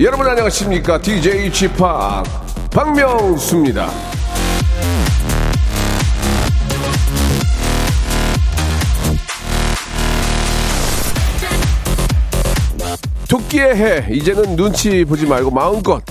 [0.00, 1.76] 여러분 안녕하십니까 DJ p
[2.70, 4.11] 박명수입니다
[13.32, 16.02] 토끼의 해 이제는 눈치 보지 말고 마음껏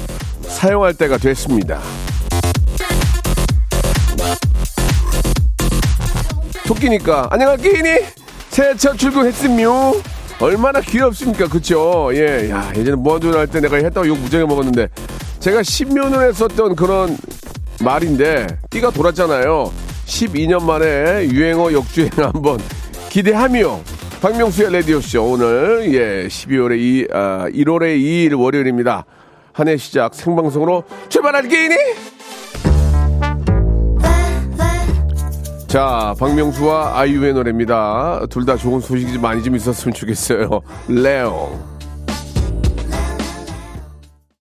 [0.41, 1.79] 사용할 때가 됐습니다.
[6.65, 7.27] 토끼니까.
[7.29, 7.89] 안녕하게이니.
[8.49, 9.93] 새해 첫 출근했음요
[10.39, 12.09] 얼마나 귀엽습니까 그쵸?
[12.15, 14.87] 예, 야 예전에 무한도전 할 때 내가 했다고 욕 무지하게 먹었는데
[15.39, 17.15] 제가 10년을 했었던 그런
[17.83, 19.71] 말인데 띠가 돌았잖아요.
[20.07, 22.59] 12년 만에 유행어 역주행 한번
[23.09, 23.79] 기대하며
[24.21, 29.05] 박명수의 라디오쇼 오늘 예 12월의 2, 아, 1월의 2일 월요일입니다
[29.53, 31.75] 한 해 시작 생방송으로 출발할 게이니
[35.67, 38.25] 자, 박명수와 아이유의 노래입니다.
[38.29, 40.49] 둘 다 좋은 소식이 좀 많이 좀 있었으면 좋겠어요.
[40.89, 41.57] 레옹.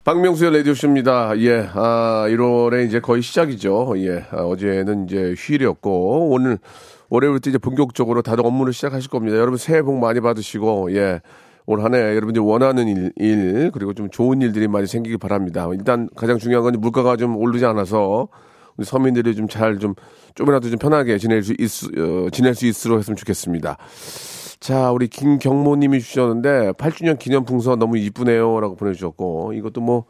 [0.02, 1.38] 박명수의 라디오쇼입니다.
[1.38, 3.94] 예, 아, 1월에 이제 거의 시작이죠.
[3.98, 6.58] 예, 아, 어제는 이제 휴일이었고, 오늘,
[7.10, 9.36] 월요일부터 이제 본격적으로 다들 업무를 시작하실 겁니다.
[9.36, 11.20] 여러분 새해 복 많이 받으시고, 예,
[11.66, 15.68] 올 한 해 여러분들이 원하는 일, 일, 그리고 좀 좋은 일들이 많이 생기길 바랍니다.
[15.72, 18.28] 일단 가장 중요한 건 물가가 좀 오르지 않아서
[18.76, 19.94] 우리 서민들이 좀 잘좀
[20.34, 23.76] 좀이라도 좀 편하게 지낼 수 있, 어, 지낼 수 있도록 했으면 좋겠습니다.
[24.60, 30.04] 자, 우리 김경모님이 주셨는데 8주년 기념 풍선 너무 이쁘네요라고 보내주셨고 이것도 뭐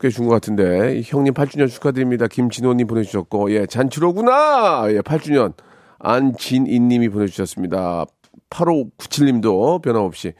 [0.00, 2.26] 꽤 준 것 같은데 이 형님 8주년 축하드립니다.
[2.26, 5.52] 김진호님 보내주셨고 예 잔치로구나 예 8주년
[6.00, 8.06] 안진인님이 보내주셨습니다.
[8.50, 10.34] 8597님도 변함없이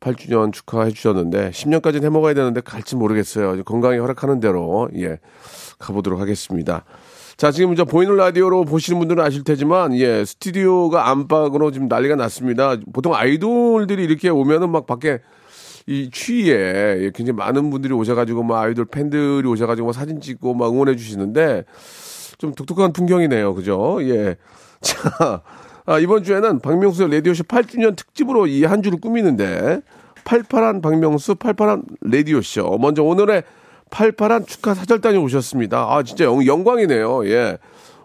[0.00, 3.62] 8주년 축하해 주셨는데 10년까지는 해 먹어야 되는데 갈지 모르겠어요.
[3.64, 5.18] 건강이 허락하는 대로 예
[5.78, 6.84] 가보도록 하겠습니다.
[7.36, 12.76] 자 지금 저 보이는 라디오로 보시는 분들은 아실 테지만 예 스튜디오가 안팎으로 지금 난리가 났습니다.
[12.92, 15.20] 보통 아이돌들이 이렇게 오면은 막 밖에
[15.86, 16.52] 이 추위에
[17.00, 21.64] 예, 굉장히 많은 분들이 오셔가지고 막 아이돌 팬들이 오셔가지고 막 사진 찍고 막 응원해 주시는데
[22.38, 23.54] 좀 독특한 풍경이네요.
[23.54, 23.98] 그죠?
[24.02, 24.36] 예.
[24.82, 25.42] 자,
[25.86, 29.80] 아, 이번 주에는 박명수의 라디오쇼 8주년 특집으로 이 한 주를 꾸미는데
[30.24, 32.78] 팔팔한 박명수 팔팔한 라디오쇼.
[32.80, 33.42] 먼저 오늘의
[33.90, 35.86] 팔팔한 축하 사절단이 오셨습니다.
[35.90, 37.26] 아, 진짜 영, 영광이네요.
[37.28, 37.58] 예.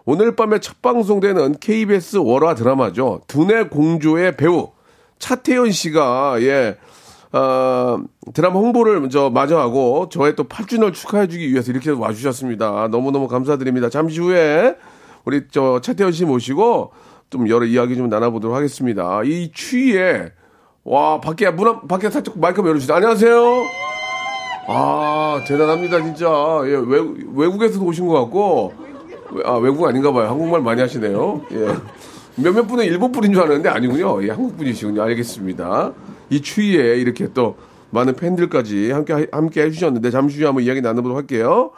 [0.04, 3.20] 오늘 밤에 첫 방송되는 KBS 월화 드라마죠.
[3.26, 4.70] 두뇌 공주의 배우
[5.18, 6.76] 차태현 씨가 예.
[7.32, 7.98] 어,
[8.32, 12.88] 드라마 홍보를 저 마저 하고 저의 또 8주년을 축하해주기 위해서 이렇게 와주셨습니다.
[12.90, 13.90] 너무너무 감사드립니다.
[13.90, 14.76] 잠시 후에
[15.28, 16.90] 우리 저 차태현 씨 모시고
[17.28, 19.20] 좀 여러 이야기 좀 나눠보도록 하겠습니다.
[19.24, 20.32] 이 추위에
[20.84, 22.96] 와 밖에 문 앞- 밖에 살짝 마이크 열어주세요.
[22.96, 23.62] 안녕하세요.
[24.68, 26.26] 아 대단합니다 진짜.
[26.64, 26.98] 예, 외,
[27.34, 28.72] 외국에서도 오신 것 같고
[29.32, 30.28] 외- 아 외국 아닌가 봐요.
[30.28, 31.42] 한국말 많이 하시네요.
[31.52, 31.74] 예.
[32.42, 34.24] 몇몇 분은 일본 분인 줄 알았는데 아니군요.
[34.24, 35.02] 예, 한국 분이시군요.
[35.02, 35.92] 알겠습니다.
[36.30, 37.56] 이 추위에 이렇게 또
[37.90, 41.72] 많은 팬들까지 함께 함께 해주셨는데 잠시 후에 한번 이야기 나눠보도록 할게요.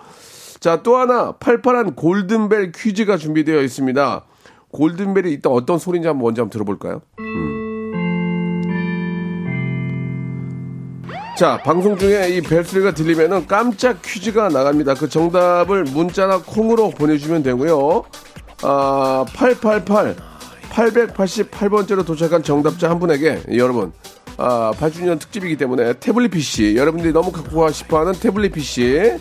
[0.61, 4.25] 자, 또 하나 팔팔한 골든벨 퀴즈가 준비되어 있습니다.
[4.73, 7.01] 골든벨이 이따 어떤 소리인지 한번 먼저 한번 들어볼까요?
[7.19, 7.61] 음.
[11.39, 14.93] 자, 방송 중에 이 벨소리가 들리면은 깜짝 퀴즈가 나갑니다.
[14.93, 18.05] 그 정답을 문자나 콩으로 보내주시면 되고요.
[18.63, 20.15] 아, 888,
[20.71, 23.93] 888번째로 도착한 정답자 한 분에게 여러분,
[24.37, 29.19] 아, 8주년 특집이기 때문에 태블릿 PC, 여러분들이 너무 갖고 싶어 하는 태블릿 PC,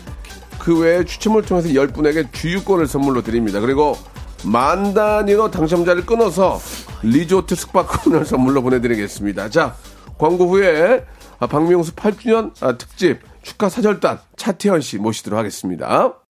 [0.70, 3.58] 그 외에 추첨을 통해서 10분에게 주유권을 선물로 드립니다.
[3.58, 3.96] 그리고
[4.44, 6.60] 만 단위로 당첨자를 끊어서
[7.02, 9.48] 리조트 숙박권을 선물로 보내드리겠습니다.
[9.48, 9.74] 자,
[10.16, 11.04] 광고 후에
[11.40, 16.19] 아, 박명수 8주년 아, 특집 축하 사절단 차태현 씨 모시도록 하겠습니다.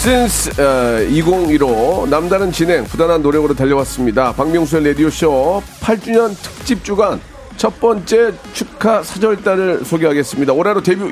[0.00, 4.32] 신스 2015 남다른 진행 부단한 노력으로 달려왔습니다.
[4.32, 7.20] 박명수의 라디오쇼 8주년 특집 주간
[7.58, 10.54] 첫 번째 축하 사절단을 소개하겠습니다.
[10.54, 11.04] 올해로 데뷔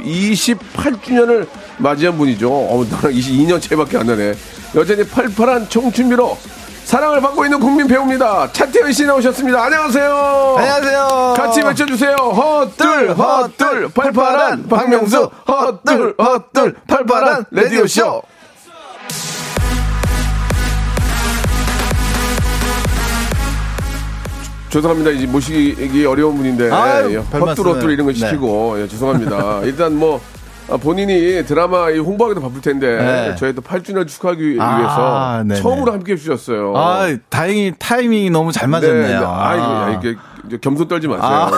[0.42, 1.46] 28주년을
[1.76, 2.50] 맞이한 분이죠.
[2.50, 4.32] 어, 나랑 22년 차이밖에 안 나네.
[4.74, 6.38] 여전히 팔팔한 청춘미로
[6.84, 8.50] 사랑을 받고 있는 국민 배우입니다.
[8.52, 9.64] 차태현 씨 나오셨습니다.
[9.64, 10.56] 안녕하세요.
[10.60, 11.34] 안녕하세요.
[11.36, 12.16] 같이 외쳐주세요.
[12.16, 18.22] 헛들, 헛들, 팔팔한 박명수, 헛들, 헛들, 팔팔한 레디오쇼.
[24.70, 25.10] 죄송합니다.
[25.10, 27.90] 이제 모시기 어려운 분인데 아유, 예, 말씀을.
[27.90, 28.18] 이런 거 네.
[28.18, 29.60] 시키고 예, 죄송합니다.
[29.64, 30.20] 일단 뭐
[30.70, 33.34] 아, 본인이 드라마 이 홍보하기도 바쁠 텐데 네.
[33.38, 35.60] 저희 또 8주년 축하하기 아, 위해서 네네.
[35.62, 36.76] 처음으로 함께 해주셨어요.
[36.76, 39.20] 아, 다행히 타이밍이 너무 잘 네, 맞았네요.
[39.20, 39.26] 네.
[39.26, 39.92] 아, 이거, 아.
[39.94, 41.50] 야, 이게 겸손 떨지 마세요.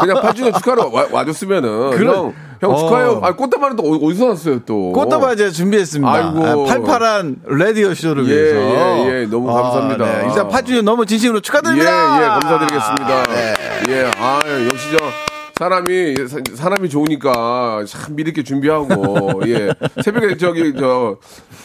[0.00, 2.32] 그냥 8주년 축하로 와, 와줬으면은 그럼-
[2.64, 2.76] 형, 형 어.
[2.78, 3.20] 축하해요.
[3.22, 4.92] 아, 꽃다발은 또 어디- 어디서 났어요 또?
[4.92, 6.12] 꽃다발 제가 준비했습니다.
[6.12, 6.44] 아이고.
[6.46, 8.56] 아, 팔팔한 라디오 쇼를 예, 위해서.
[9.10, 9.26] 예, 예.
[9.26, 10.04] 너무 감사합니다.
[10.04, 10.26] 네.
[10.28, 12.22] 일단 8주년 너무 진심으로 예, 축하드립니다.
[12.22, 13.22] 예, 감사드리겠습니다.
[13.24, 13.54] 네.
[13.90, 14.40] 예, 아,
[14.72, 15.04] 역시 저
[15.56, 19.70] 사람이 사, 사람이 좋으니까 참 미리 이렇게 준비하고 예
[20.02, 21.16] 새벽에 저기 저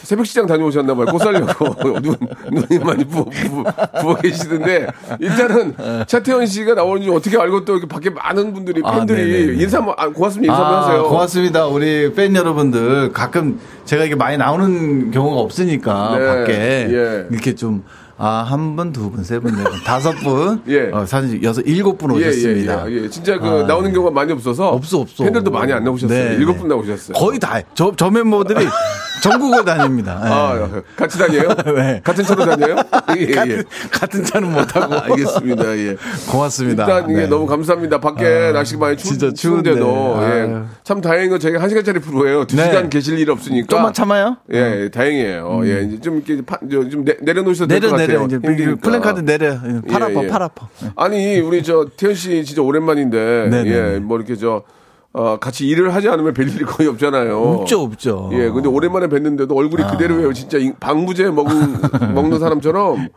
[0.02, 1.06] 새벽 시장 다녀오셨나 봐요.
[1.06, 2.14] 꽃 살려고 눈
[2.52, 3.64] 눈이 많이 부어, 부어,
[4.00, 4.86] 부어 계시는데
[5.18, 5.74] 일단은
[6.06, 9.62] 차태현 씨가 나오는지 어떻게 알고 또 이렇게 밖에 많은 분들이 아, 팬들이 네네네.
[9.62, 11.02] 인사 한번 아, 고맙습니다 인사 한번 아, 하세요.
[11.08, 11.66] 고맙습니다.
[11.66, 13.12] 우리 팬 여러분들.
[13.12, 16.52] 가끔 제가 이게 많이 나오는 경우가 없으니까 네, 밖에
[16.90, 17.26] 예.
[17.30, 17.82] 이렇게 좀
[18.22, 20.90] 아, 한 분, 두 분, 세 분, 네 분, 다섯 분, 예.
[20.92, 22.90] 어, 사실 여섯, 일곱 분 예, 오셨습니다.
[22.90, 23.08] 예, 예, 예.
[23.08, 25.24] 진짜 그 아, 나오는 경우가 많이 없어서 없어, 없어.
[25.24, 26.28] 팬들도 많이 안 나오셨어요.
[26.28, 26.58] 네, 일곱 네.
[26.58, 27.14] 분 나오셨어요.
[27.16, 28.66] 거의 다, 저, 저 멤버들이
[29.20, 30.20] 전국을 다닙니다.
[30.24, 30.28] 예.
[30.28, 31.48] 아, 같이 다녀요?
[31.76, 32.00] 네.
[32.02, 32.76] 같은 차로 다녀요?
[33.16, 33.34] 예, 예.
[33.34, 34.94] 같은, 같은 차는 못하고.
[34.94, 35.76] 알겠습니다.
[35.78, 35.96] 예.
[36.30, 36.84] 고맙습니다.
[36.84, 37.26] 일단 이게 네.
[37.26, 38.00] 너무 감사합니다.
[38.00, 39.74] 밖에 아, 날씨가 많이 추, 진짜 추운데.
[39.74, 40.26] 추운데도 예.
[40.26, 40.62] 아유.
[40.84, 42.44] 참 다행인 건 저희가 한 시간짜리 프로예요.
[42.46, 42.64] 두 네.
[42.64, 43.66] 시간 계실 일 없으니까.
[43.68, 44.36] 좀만 참아요?
[44.52, 45.60] 예, 다행이에요.
[45.64, 48.06] 예, 이제 좀 이렇게 파, 저, 좀 내, 내려놓으셔도 될것 내려, 같아요.
[48.06, 48.26] 내려.
[48.26, 48.80] 이제 힘드니까.
[48.82, 49.58] 플랜카드 내려.
[49.88, 50.26] 팔 예, 아파, 예.
[50.28, 50.68] 팔 아파.
[50.96, 53.70] 아니 우리 저 태현 씨 진짜 오랜만인데 네네.
[53.70, 54.62] 예, 뭐 이렇게 저
[55.12, 57.36] 어, 같이 일을 하지 않으면 뵐 일이 거의 없잖아요.
[57.36, 58.30] 없죠, 없죠.
[58.32, 60.32] 예, 근데 오랜만에 뵀는데도 얼굴이 그대로예요.
[60.32, 61.78] 진짜 인- 방부제 먹은
[62.14, 63.08] 먹는 사람처럼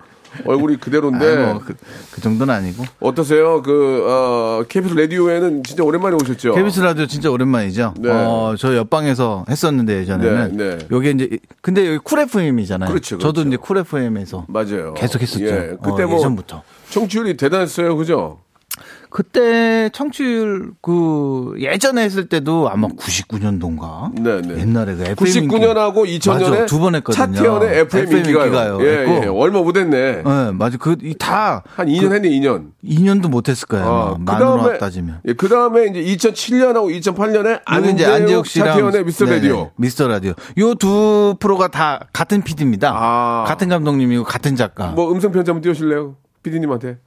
[0.48, 1.76] 얼굴이 그대로인데 아이, 뭐, 그,
[2.12, 2.84] 그 정도는 아니고.
[3.00, 3.62] 어떠세요?
[3.62, 6.56] 그 어, KBS 라디오에는 진짜 오랜만에 오셨죠?
[6.56, 7.94] KBS 라디오 진짜 오랜만이죠.
[8.00, 8.10] 네.
[8.12, 10.58] 어, 저 옆방에서 했었는데 예전에는.
[10.58, 10.88] 네, 네.
[10.90, 12.90] 여기 이제 근데 여기 쿨 FM이잖아요.
[12.90, 13.48] 그렇죠, 저도 그렇죠.
[13.50, 14.96] 이제 쿨 FM에서 맞아요.
[14.96, 15.46] 계속 했었죠.
[15.46, 16.64] 예, 그때 어, 뭐 예전부터.
[16.90, 18.40] 청취율이 대단했어요, 그죠?
[19.14, 24.12] 그때 청취율 그 예전에 했을 때도 아마 99년도인가?
[24.20, 24.60] 네, 네.
[24.62, 27.34] 옛날에 그 FM 99년하고 2000년에 두 번 했거든요.
[27.36, 28.46] 차태현의 FM, FM 인기가요.
[28.46, 29.22] 인기가요 예.
[29.24, 30.24] 예, 얼마 못 했네.
[30.24, 30.78] 네, 맞아.
[30.78, 32.72] 그다 한 2년 했네, 2년.
[32.84, 33.86] 2년도 못 했을 거예요.
[33.86, 34.18] 아.
[34.20, 35.20] 만으로 따지면.
[35.28, 36.02] 예, 그 다음에 이제
[36.32, 39.72] 2007년하고 2008년에 여기 이제 안재욱 씨랑 차태현의 미스터 네네, 라디오.
[39.76, 40.34] 미스터 라디오.
[40.58, 42.92] 요 두 프로가 다 같은 PD입니다.
[42.96, 43.44] 아.
[43.48, 44.88] 같은 감독님이고 같은 작가.
[44.88, 46.16] 뭐 음성 편지 한번 띄워실래요?
[46.42, 46.98] 피디님한테.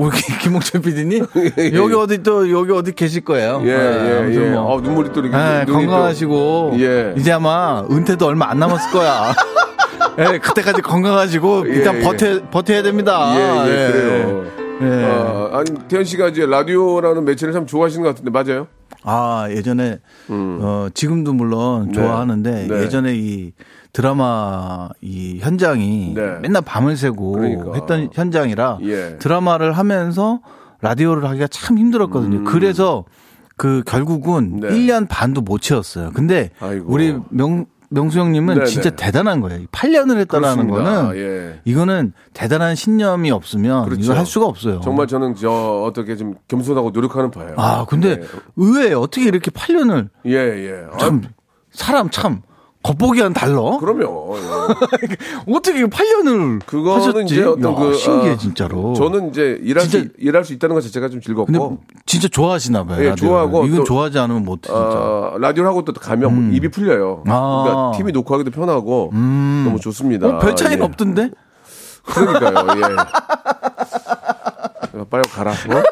[0.00, 1.26] 우리 김홍철 PD님
[1.58, 3.60] 예, 여기 어디 또 여기 어디 계실 거예요.
[3.64, 4.50] 예, 네, 예, 예.
[4.50, 4.74] 뭐.
[4.74, 5.36] 어, 눈물이 또 이렇게.
[5.36, 7.14] 네, 눈이 또- 건강하시고 예.
[7.18, 9.34] 이제 아마 은퇴도 얼마 안 남았을 거야.
[10.18, 12.00] 예, 그때까지 건강하시고 예, 일단 예.
[12.00, 13.32] 버텨 버텨야 됩니다.
[13.36, 14.44] 예, 예, 그래요.
[14.82, 15.04] 예.
[15.04, 18.66] 어, 아니, 태현 씨가 이제 라디오라는 매체를 참 좋아하시는 것 같은데, 맞아요?
[19.02, 19.98] 아 예전에
[20.30, 21.92] 어 지금도 물론 네.
[21.92, 22.82] 좋아하는데 네.
[22.82, 23.52] 예전에 이
[23.92, 26.38] 드라마 이 현장이 네.
[26.40, 27.74] 맨날 밤을 새고 그러니까.
[27.74, 29.16] 했던 현장이라 예.
[29.18, 30.40] 드라마를 하면서
[30.80, 32.44] 라디오를 하기가 참 힘들었거든요.
[32.44, 33.04] 그래서
[33.56, 34.60] 그 결국은 음.
[34.60, 34.68] 네.
[34.68, 36.10] 1년 반도 못 채웠어요.
[36.14, 36.86] 근데 아이고.
[36.88, 38.66] 우리 명 명수 형님은 네네.
[38.66, 39.66] 진짜 대단한 거예요.
[39.72, 41.02] 8년을 했다라는 그렇습니다.
[41.08, 41.60] 거는 예.
[41.64, 44.00] 이거는 대단한 신념이 없으면 그렇죠.
[44.00, 44.80] 이거 할 수가 없어요.
[44.80, 45.50] 정말 저는 저
[45.84, 47.54] 어떻게 좀 겸손하고 노력하는 바예요.
[47.56, 48.20] 아, 근데 예,
[48.56, 50.32] 의외에 어떻게 이렇게 8년을 예.
[50.36, 50.86] 예.
[50.92, 51.22] 아, 참
[51.72, 52.42] 사람 참
[52.82, 53.76] 겉보기와는 달라.
[53.78, 54.36] 그럼요.
[54.38, 54.42] 예.
[55.54, 57.24] 어떻게 8년을 그거는 하셨지?
[57.34, 58.94] 이제 어떤 야, 그 신기해 아, 진짜로.
[58.94, 62.84] 저는 이제 일할 수 진짜- 일할 수 있다는 것 자체가 좀 즐겁고 근데 진짜 좋아하시나
[62.84, 63.04] 봐요.
[63.04, 63.14] 예.
[63.14, 64.78] 좋아하고 이건 또- 좋아하지 않으면 못 진짜.
[64.78, 67.24] 어, 라디오를 하고 또 가면 입이 풀려요.
[67.26, 67.64] 아.
[67.64, 70.26] 그러니까 팀이 녹화하기도 편하고 너무 좋습니다.
[70.28, 70.82] 어, 별 차이는 예.
[70.82, 71.30] 없던데?
[72.04, 72.66] 그러니까요.
[72.78, 72.96] 예.
[74.92, 75.50] 어, 빨리 가라.
[75.52, 75.82] 어?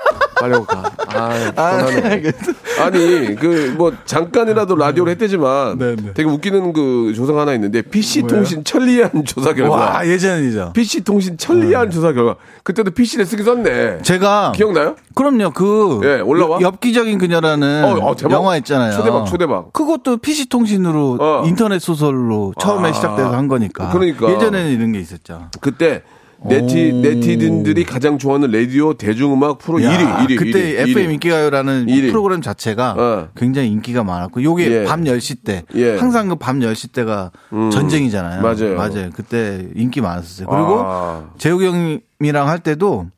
[0.40, 0.92] 빨리 가.
[1.08, 2.32] 아, 편하네.
[2.80, 6.12] 아니 그 뭐 잠깐이라도 라디오를 했대지만 네, 네.
[6.14, 9.74] 되게 웃기는 그 조사가 하나 있는데 PC 통신 천리안 조사 결과.
[9.76, 10.72] 와 예전이죠.
[10.74, 12.36] PC 통신 천리안 조사 결과.
[12.62, 14.02] 그때도 PC를 쓰기 썼네.
[14.02, 14.96] 제가 기억나요?
[15.14, 15.50] 그럼요.
[15.52, 16.60] 그 예, 올라와?
[16.60, 18.14] 엽기적인 그녀라는 어, 어.
[18.30, 18.92] 영화 있잖아요.
[18.92, 19.72] 초대박, 초대박.
[19.72, 21.42] 그것도 PC 통신으로 어.
[21.46, 23.90] 인터넷 소설로 처음에 아, 시작돼서 한 거니까.
[23.90, 24.30] 그러니까.
[24.32, 25.48] 예전에는 이런 게 있었죠.
[25.60, 26.02] 그때
[26.45, 30.38] 네티 네티즌들이 가장 좋아하는 라디오 대중음악 프로 야, 1위, 1위.
[30.38, 32.11] 그때 1위, FM 인기가요라는 일위.
[32.11, 33.28] 프로그램 자체가 어.
[33.37, 34.85] 굉장히 인기가 많았고 요게 예.
[34.85, 35.95] 밤 10시 때 예.
[35.95, 36.00] 음.
[36.00, 37.33] 항상 그 밤 10시 때가
[37.73, 38.42] 전쟁이잖아요.
[38.42, 38.76] 맞아요.
[38.76, 39.11] 맞아요.
[39.14, 40.47] 그때 인기 많았었어요.
[40.49, 41.30] 그리고 아.
[41.38, 41.66] 재욱이
[42.21, 43.09] 형이랑 할 때도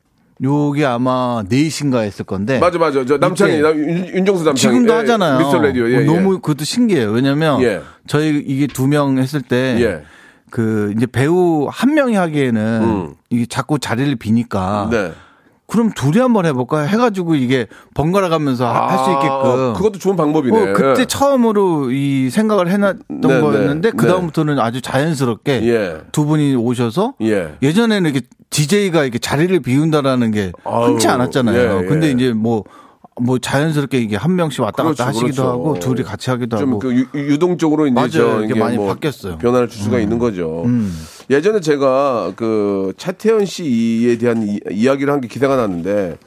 [0.43, 3.05] 요게 아마 4시인가 했을 건데 맞아 맞아.
[3.05, 5.37] 저 남창이 남, 윤, 윤정수 남창이 지금도 예, 하잖아요.
[5.37, 5.87] 미스터 라디오.
[5.91, 6.05] 예, 어, 예.
[6.05, 7.11] 너무 그것도 신기해요.
[7.11, 7.81] 왜냐면 예.
[8.07, 10.03] 저희 이게 두 명 했을 때 예.
[10.51, 13.15] 그 이제 배우 한 명이 하기에는 음.
[13.29, 15.13] 이게 자꾸 자리를 비니까 네.
[15.71, 19.31] 그럼 둘이 한번 해볼까 해가지고 이게 번갈아 가면서 할수 있게끔.
[19.31, 20.71] 아, 그것도 좋은 방법이네.
[20.71, 21.05] 어, 그때 예.
[21.05, 23.95] 처음으로 이 생각을 해놨던 네, 네, 거였는데 네.
[23.95, 26.01] 그 다음부터는 아주 자연스럽게 예.
[26.11, 27.55] 두 분이 오셔서 예.
[27.61, 31.83] 예전에는 이렇게 DJ가 이렇게 자리를 비운다라는 게 흔치 않았잖아요.
[31.83, 32.11] 예, 근데 예.
[32.11, 32.65] 이제 뭐,
[33.19, 35.49] 뭐 자연스럽게 이게 한 명씩 왔다 그렇죠, 갔다 하시기도 그렇죠.
[35.49, 36.79] 하고 둘이 같이 하기도 하고.
[36.79, 38.09] 좀그 유동적으로 이제 맞아요.
[38.09, 39.33] 저 이게 많이 바뀌었어요.
[39.33, 39.37] 음.
[39.37, 40.63] 변화를 줄 수가 있는 거죠.
[41.29, 46.17] 예전에 제가 그 차태현 씨에 대한 이, 이야기를 한 게 기사가 났는데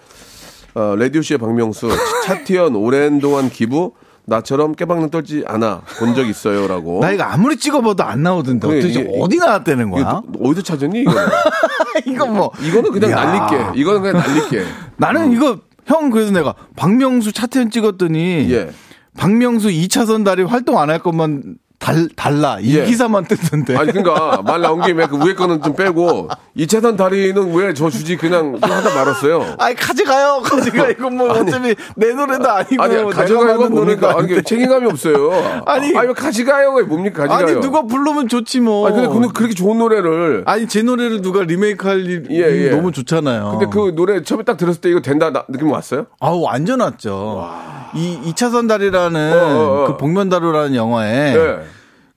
[0.75, 1.89] 어, 라디오 씨의 박명수
[2.27, 3.93] 차태현 오랜 동안 기부
[4.27, 7.01] 나처럼 깨방능 떨지 않아 본 적 있어요라고.
[7.01, 10.23] 나 이거 아무리 찍어봐도 안 나오던데 그래, 어떻게 이게- 어디 나왔다는 이거 거야?
[10.27, 11.13] 너 어디서 찾았니 이거?
[12.07, 13.25] 이거 뭐 이거는 그냥 야.
[13.25, 13.81] 날릴게.
[13.81, 14.65] 이거는 그냥 날릴게.
[14.97, 18.71] 나는 이거 형 그래서 내가 박명수 차태현 찍었더니 예.
[19.17, 22.85] 박명수 2차선 다리 활동 안 할 것만 달, 달라 이 예.
[22.87, 23.77] 기사만 뜯던데.
[23.77, 28.17] 아니 그러니까 말 나온 김에 그 위에 거는 좀 빼고 2차선 다리는 왜 저 주지
[28.17, 29.57] 그냥 좀 하다 말았어요.
[29.59, 34.15] 아이 가져가요 가져가 이거 뭐 어차피 내 노래도 아니고 아니 노래도 뭡니까?
[34.17, 35.31] 아니 책임감이 없어요.
[35.67, 35.95] 아니.
[35.97, 37.27] 아니 왜 가져가요가 뭡니까?
[37.27, 37.47] 가져가요.
[37.57, 38.87] 아니 누가 부르면 좋지 뭐.
[38.87, 42.71] 아니 근데 근데 그렇게 좋은 노래를 아니 제 노래를 누가 리메이크 할 일 예, 예.
[42.71, 43.59] 너무 좋잖아요.
[43.59, 46.07] 근데 그 노래 처음에 딱 들었을 때 이거 된다 나- 느낌 왔어요?
[46.21, 47.47] 아우 완전 왔죠.
[47.95, 49.87] 이 2차선 다리라는 어, 어, 어.
[49.89, 51.59] 그 복면다루라는 영화에 네.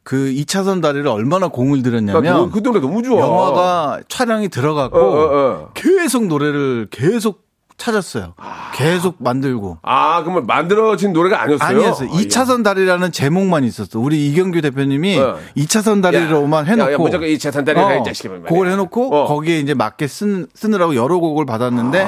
[0.07, 3.19] 그 2차선 다리를 얼마나 공을 나 들였냐면 너- 그 노래 너무 좋아.
[3.19, 5.69] 영화가 촬영이 들어갔고 어, 어, 어.
[5.73, 7.45] 계속 노래를 계속
[7.75, 8.33] 찾았어요.
[8.73, 9.79] 계속 만들고.
[9.81, 11.67] 아 그러면 만들어진 노래가 아니었어요?
[11.67, 12.09] 아니었어요.
[12.11, 13.99] 2차선 다리라는 제목만 있었어.
[13.99, 15.35] 우리 이경규 대표님이 어.
[15.57, 16.93] 2차선 다리로만 야, 해놓고.
[16.93, 18.45] 야, 무조건 2차선 다리를 해, 이 자식이 말이야.
[18.47, 19.27] 그걸 해놓고 어.
[19.27, 22.05] 거기에 이제 맞게 쓴, 쓰느라고 여러 곡을 받았는데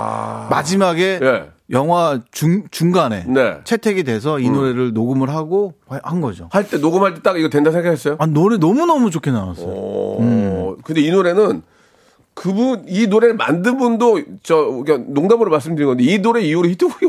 [0.49, 1.49] 마지막에 예.
[1.71, 3.59] 영화 중, 중간에 네.
[3.63, 6.49] 채택이 돼서 이 노래를 녹음을 하고 한 거죠.
[6.51, 8.15] 할 때 녹음할 때 딱 이거 된다 생각했어요?
[8.19, 9.67] 아, 노래 너무너무 좋게 나왔어요.
[9.67, 11.61] 어, 근데 이 노래는
[12.33, 17.05] 그분 이 노래를 만든 분도 저 그냥 농담으로 말씀드린 건데 이 노래 이후로 히트곡이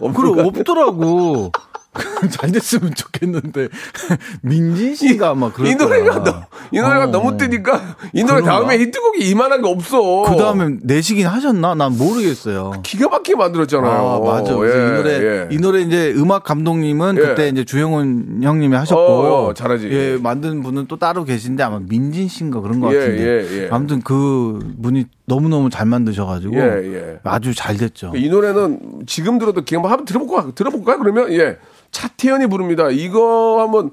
[0.00, 1.50] 없는 그래, 거 없더라고.
[2.30, 3.68] 잘 됐으면 좋겠는데.
[4.42, 6.22] 민지 씨가 아마 그럴 이 노래가.
[6.22, 7.06] 너, 이 노래가 어.
[7.06, 8.60] 너무 뜨니까 이 노래 그런가?
[8.60, 10.24] 다음에 히트곡이 이만한 게 없어.
[10.28, 11.74] 그 다음에 내시긴 하셨나?
[11.74, 12.72] 난 모르겠어요.
[12.82, 13.90] 기가 막히게 만들었잖아요.
[13.90, 14.52] 아, 맞아.
[14.52, 15.48] 예, 이 노래, 예.
[15.50, 17.20] 이 노래 이제 음악 감독님은 예.
[17.20, 19.00] 그때 이제 주영훈 형님이 하셨고.
[19.00, 19.88] 어, 어, 잘하지.
[19.90, 23.22] 예, 만든 분은 또 따로 계신데 아마 민진 씨인가 그런 것 예, 같은데.
[23.24, 23.68] 예, 예.
[23.70, 26.54] 아무튼 그 분이 너무 너무 잘 만드셔가지고.
[26.56, 27.18] 예, 예.
[27.24, 28.12] 아주 잘 됐죠.
[28.14, 30.98] 이 노래는 지금 들어도 기가 막 한번 들어볼까 들어볼까요?
[30.98, 31.56] 그러면 예
[31.90, 32.88] 차태현이 부릅니다.
[32.90, 33.90] 이거 한번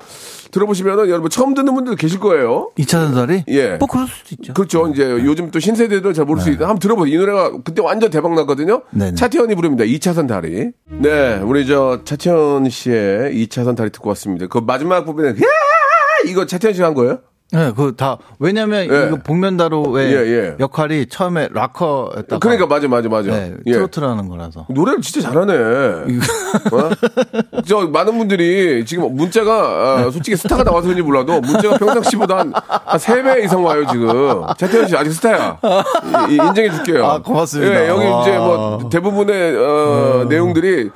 [0.52, 2.72] 들어보시면은 여러분 처음 듣는 분들 계실 거예요.
[2.78, 3.44] 2차선 다리?
[3.48, 3.76] 예.
[3.76, 4.54] 뭐 그럴 수도 있죠.
[4.54, 4.88] 그렇죠.
[4.88, 6.64] 이제 요즘 또 신세대들 잘 모를 수 있다.
[6.66, 7.14] 한번 들어보세요.
[7.14, 8.82] 이 노래가 그때 완전 대박 났거든요.
[8.92, 9.06] 네.
[9.06, 9.16] 네네.
[9.16, 9.84] 차태현이 부릅니다.
[9.84, 10.72] 2차선 다리.
[10.90, 14.48] 네, 우리 저 차태현 씨의 2차선 다리 듣고 왔습니다.
[14.48, 15.34] 그 마지막 부분에 야
[16.28, 17.20] 이거 차태현 씨가 한 거예요?
[17.56, 19.08] 네, 그 다, 왜냐면 예.
[19.08, 20.56] 이거 복면다로의 예, 예.
[20.60, 22.40] 역할이 처음에 락커였다가.
[22.40, 23.32] 그러니까 맞아, 맞아, 맞아.
[23.32, 23.72] 네, 예.
[23.72, 24.66] 트로트라는 거라서.
[24.70, 25.54] 노래를 진짜 잘하네.
[25.56, 26.90] 어?
[27.66, 29.54] 저 많은 분들이 지금 문자가
[30.06, 34.44] 아, 솔직히 스타가 나와서 그런지 몰라도 문자가 평상시보다 한, 한 3배 이상 와요 지금.
[34.58, 35.58] 차태현 씨 아직 스타야.
[36.30, 37.06] 인정해 줄게요.
[37.06, 37.84] 아, 고맙습니다.
[37.84, 38.22] 예, 여기 와.
[38.22, 40.90] 이제 뭐 대부분의 어, 내용들이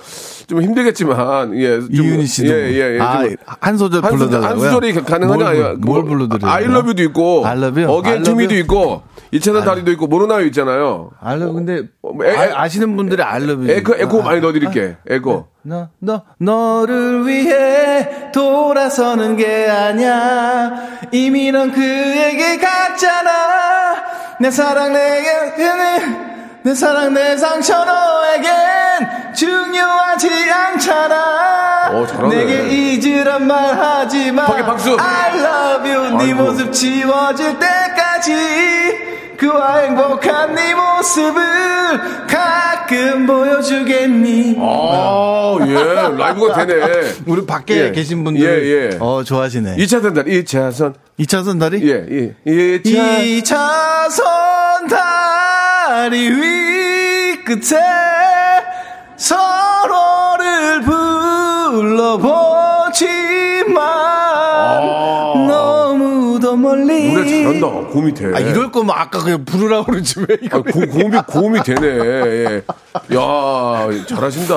[0.49, 2.49] 좀 힘들겠지만 예, 좀, 이윤희 씨도.
[2.51, 2.99] 예, 예, 예.
[2.99, 4.65] 아, 좀한 소절 한, 소절, 불러달라고요?
[4.65, 5.53] 한 소절이 가능하냐?
[5.53, 6.51] 뭘, 뭘 불러드려요?
[6.51, 7.93] I love you도 있고, I love you?
[7.93, 8.55] I 어게인 love 투미도?
[8.55, 11.11] 있고, 이차선 다리도 있고, 모노나요 있잖아요.
[11.21, 14.97] 알러 근데 어, 뭐 에- 에- 아, 시는 분들이 알러 에코, 에코 많이 넣어드릴게.
[15.07, 15.45] 에코.
[15.61, 20.71] 너, 너, 너를 위해 돌아서는 게 아니야.
[21.11, 23.29] 이미 넌 그에게 갔잖아.
[24.41, 25.29] 내 사랑 내게,
[26.63, 31.89] 내 사랑 내 상처 너에겐 중요하지 않잖아.
[31.91, 32.35] 어, 잘하네.
[32.35, 34.45] 내게 잊으란 말 하지 마.
[34.45, 34.97] 박에 박수.
[34.99, 36.17] I love you.
[36.17, 36.43] 네 아이고.
[36.43, 38.33] 모습 지워질 때까지.
[39.37, 41.41] 그와 행복한 네 모습을
[42.27, 44.57] 가끔 보여주겠니?
[44.59, 45.73] 아, 예,
[46.17, 47.13] 라이브가 되네.
[47.25, 47.91] 우리 밖에 예.
[47.91, 48.97] 계신 분들 예, 예.
[48.99, 49.77] 어 좋아하시네.
[49.77, 50.93] 2차선 다리, 2차선.
[51.19, 51.89] 2차선 다리?
[51.89, 52.35] 예, 예.
[52.45, 53.41] 2차.
[53.43, 55.58] 2차선 다리
[56.11, 57.79] 위 끝에
[59.17, 60.81] 서로를
[61.71, 63.18] 불러보지
[66.87, 67.67] 노래 잘한다.
[67.91, 68.31] 고음이 돼.
[68.33, 71.87] 아 이럴 거면 아까 그냥 부르라고 그러지 왜 이거 아, 고, 고음이, 고음이 되네.
[71.87, 72.61] 예.
[73.15, 74.55] 야, 잘하신다.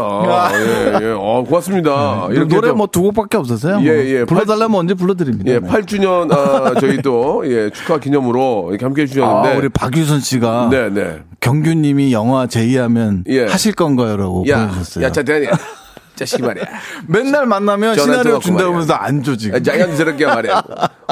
[0.54, 1.14] 예, 예.
[1.16, 2.28] 어, 고맙습니다.
[2.30, 3.80] 이렇게 노래 또- 뭐두 곡밖에 없었어요.
[3.82, 4.04] 예, 뭐.
[4.04, 4.24] 예.
[4.24, 5.50] 불러달라면 언제 불러드립니다.
[5.52, 5.68] 예, 네.
[5.68, 9.48] 8주년, 아, 저희도, 예, 축하 기념으로 이렇게 함께 해주셨는데.
[9.48, 11.18] 아, 우리 박유선 씨가 네, 네.
[11.40, 13.46] 경규님이 영화 제의하면 예.
[13.46, 15.04] 하실 건가요 라고 야, 보내주셨어요.
[15.04, 15.46] 야, 자, 대니.
[16.24, 16.64] 자식이 말이야.
[17.06, 18.72] 맨날 만나면 시나리오 준다고.
[18.72, 19.62] 하면서 안 줘 지금.
[19.62, 20.62] 자연스럽게 말이야.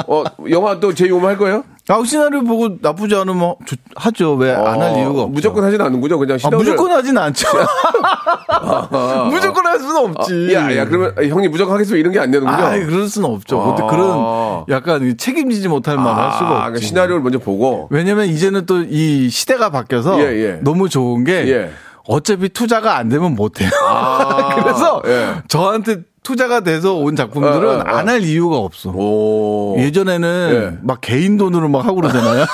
[0.07, 1.63] 어, 영화 또 제2호 할 거예요?
[1.89, 4.35] 아, 시나리오 보고 나쁘지 않으면 좋- 하죠.
[4.35, 5.27] 왜 안할 어, 이유가 없죠.
[5.27, 6.17] 무조건 하진 않는군요.
[6.19, 6.59] 그냥 아, 시나리오.
[6.59, 7.47] 무조건 하진 않죠.
[9.29, 10.53] 무조건 할 수는 없지.
[10.53, 11.99] 야, 야, 그러면 형님 무조건 하겠습니다.
[11.99, 12.63] 이런 게 안 되는군요.
[12.65, 13.59] 아, 그럴 수는 없죠.
[13.59, 13.65] 아.
[13.69, 16.59] 어떻게 그런 약간 책임지지 못할 말 할 수가 아, 없지.
[16.61, 17.87] 그러니까 시나리오를 먼저 보고.
[17.89, 20.59] 왜냐면 이제는 또 이 시대가 바뀌어서 예, 예.
[20.61, 21.71] 너무 좋은 게 예.
[22.05, 23.69] 어차피 투자가 안 되면 못 해요.
[23.83, 25.35] 아, 그래서 예.
[25.47, 27.81] 저한테 투자가 돼서 온 작품들은 어, 어, 어.
[27.81, 28.91] 안할 이유가 없어.
[28.91, 29.75] 오.
[29.79, 30.79] 예전에는 예.
[30.83, 32.45] 막 개인 돈으로 막 하고 그러잖아요.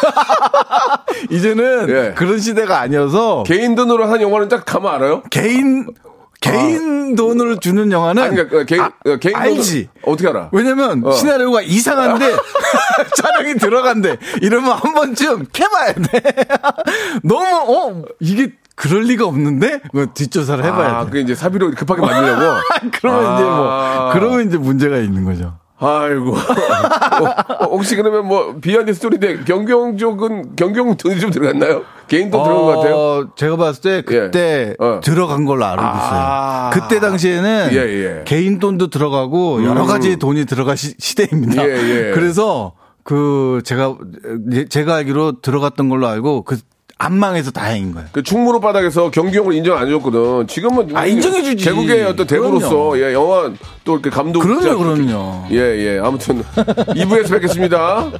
[1.31, 2.13] 이제는 예.
[2.15, 5.23] 그런 시대가 아니어서 개인 돈으로 한 영화는 딱 가면 알아요?
[5.29, 5.87] 개인
[6.39, 9.89] 개인 돈을 주는 영화는 아니, 그러니까 개인, 아, 어, 개인 알지.
[10.03, 10.49] 어떻게 알아?
[10.51, 11.11] 왜냐면 어.
[11.11, 12.35] 시나리오가 이상한데
[13.17, 14.17] 촬영이 들어간대.
[14.41, 16.21] 이러면 한 번쯤 캐봐야 돼.
[17.23, 21.11] 너무 어 이게 그럴 리가 없는데 그 뒷조사를 해봐야 아, 돼.
[21.11, 22.61] 그 이제 사비로 급하게 만들려고?
[22.93, 23.47] 그러면 이제 아.
[23.47, 25.57] 뭐 그러면 이제 문제가 있는 거죠.
[25.79, 26.35] 아이고.
[26.35, 31.83] 어, 혹시 그러면 뭐, 비하인드 스토리인데, 경경 쪽은, 경경 돈이 좀 들어갔나요?
[32.07, 32.95] 개인 돈 들어간 것 같아요?
[32.95, 34.83] 어, 제가 봤을 때 그때 예.
[34.83, 34.99] 어.
[35.03, 35.91] 들어간 걸로 알고 있어요.
[35.93, 36.69] 아.
[36.73, 38.23] 그때 당시에는 예, 예.
[38.25, 41.63] 개인 돈도 들어가고 여러 가지 돈이 들어갈 시, 시대입니다.
[41.63, 42.11] 예, 예.
[42.13, 43.97] 그래서 그 제가
[44.53, 46.57] 예, 제가 알기로 들어갔던 걸로 알고 그
[46.99, 48.07] 안 망해서 다행인 거예요.
[48.11, 50.47] 그 충무로 바닥에서 경경을 인정 안 해줬거든.
[50.47, 51.63] 지금은 아, 인정해주지.
[51.63, 52.97] 개국의 어떤 대부로서 그럼요.
[52.99, 55.45] 예, 영화 또 이렇게 감독 그럼요, 그럼요.
[55.51, 55.99] 예, 예.
[56.03, 58.11] 아무튼 2부에서 뵙겠습니다.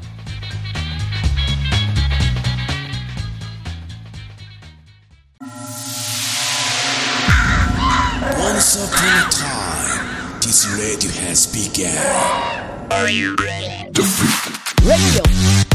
[8.40, 11.94] Once upon a time, this radio has begun.
[12.90, 14.04] radio, radio,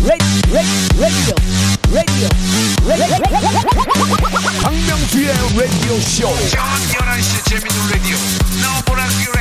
[0.03, 0.59] radio,
[0.99, 1.35] radio,
[1.93, 2.29] radio.
[4.63, 6.27] 박명수의 라디오 쇼.
[6.51, 8.17] 저녁 11시 재밌는 라디오.
[8.63, 9.39] 너보라 그래.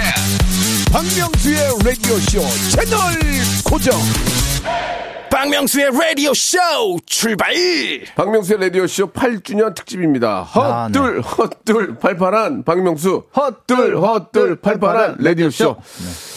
[0.92, 3.00] 박명수의 라디오 쇼 채널
[3.66, 4.00] 고정.
[5.32, 6.58] 박명수의 라디오 쇼
[7.08, 7.54] 출발.
[8.16, 10.48] 박명수의 라디오 쇼 8주년 특집입니다.
[10.54, 11.00] 아, 네.
[11.00, 13.24] 헛둘, 헛둘, 팔팔한 박명수.
[13.36, 15.78] 헛둘, 헛둘, 팔팔한 팔팔한 라디오쇼.
[15.78, 16.31] 라디오쇼.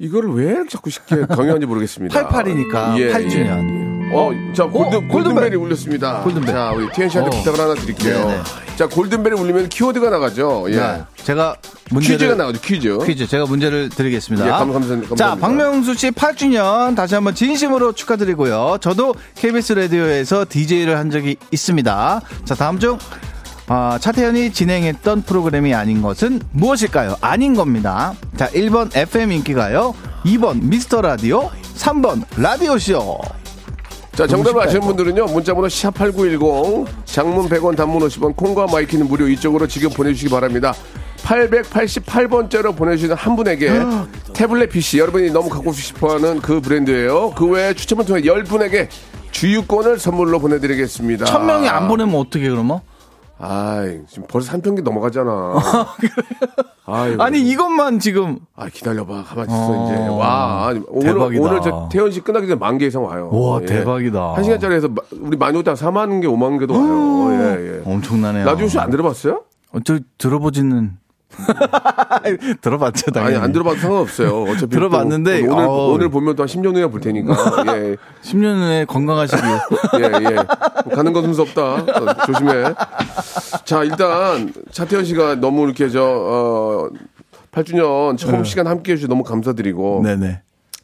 [0.00, 2.26] 이거를 왜 자꾸 쉽게 강요하는지 모르겠습니다.
[2.28, 3.90] 88이니까 예, 8주년.
[4.14, 5.08] 어, 자, 골든, 골든벨.
[5.10, 6.22] 골든벨이 울렸습니다.
[6.22, 6.52] 골든벨.
[6.52, 7.38] 자, 우리 씨한테 어.
[7.38, 8.18] 부탁을 하나 드릴게요.
[8.26, 8.42] 네네.
[8.76, 10.66] 자, 골든벨이 울리면 키워드가 나가죠.
[10.70, 10.76] 예.
[10.76, 11.02] 네.
[11.16, 11.54] 제가
[11.90, 12.98] 문제를 퀴즈가 나가죠, 퀴즈.
[13.06, 14.46] 퀴즈 제가 문제를 드리겠습니다.
[14.46, 15.14] 예, 감- 감사- 감사합니다.
[15.16, 18.78] 자, 박명수 씨 8주년 다시 한번 진심으로 축하드리고요.
[18.80, 22.20] 저도 KBS 라디오에서 DJ를 한 적이 있습니다.
[22.46, 22.96] 자, 다음 중
[23.72, 27.14] 아, 차태현이 진행했던 프로그램이 아닌 것은 무엇일까요?
[27.20, 28.14] 아닌 겁니다.
[28.36, 29.94] 자, 1번 FM 인기가요.
[30.24, 31.48] 2번 미스터 라디오.
[31.76, 33.20] 3번 라디오쇼.
[34.16, 34.80] 자, 정답을 아시는.
[34.80, 40.74] 분들은요, 문자번호 샵8910, 장문 100원, 단문 50원, 콩과 마이케이는 무료 이쪽으로 지금 보내주시기 바랍니다.
[41.18, 43.70] 888번째로 보내주시는 한 분에게
[44.34, 47.34] 태블릿 PC, 여러분이 너무 갖고 싶어 하는 그 브랜드예요.
[47.36, 48.88] 그 외에 추첨을 통해 10분에게
[49.30, 51.26] 주유권을 선물로 보내드리겠습니다.
[51.26, 52.80] 천 명이 안 보내면 어떻게 그러면?
[53.40, 55.54] 아이, 지금 벌써 한 평기 넘어가잖아.
[56.86, 59.24] 아이, 아니 이것만 지금 아, 기다려봐.
[59.24, 59.86] 가만히 있어, 어.
[59.86, 60.08] 이제.
[60.08, 60.66] 와.
[60.68, 61.42] 아니, 오늘, 대박이다.
[61.42, 63.30] 오늘 저 태연 씨 끝나기 전에 만 개 이상 와요.
[63.32, 63.66] 와, 예.
[63.66, 64.34] 대박이다.
[64.34, 67.32] 한 시간짜리 해서 마- 우리 많이 오다 4만 개, 5만 개도 와요.
[67.58, 67.82] 예, 예.
[67.84, 68.44] 엄청나네요.
[68.44, 69.42] 라디오 쇼 안 들어봤어요?
[69.72, 70.98] 어, 저 들어보지는
[72.60, 73.34] 들어봤죠 당연히.
[73.36, 74.42] 아니, 안 들어봐도 상관없어요.
[74.42, 74.60] 어차피.
[74.60, 75.94] 또 들어봤는데, 오늘, 어우.
[75.94, 77.32] 오늘 보면 또 한 10년 후에 볼 테니까.
[77.76, 79.44] 예, 10년 후에 건강하시길.
[80.00, 80.94] 예, 예.
[80.94, 81.62] 가는 것은 수 없다.
[81.62, 82.74] 어, 조심해.
[83.64, 86.88] 자, 일단, 차태현 씨가 너무 이렇게 저, 어,
[87.52, 90.02] 8주년 처음 시간 함께 해주셔서 너무 감사드리고.
[90.04, 90.42] 네네.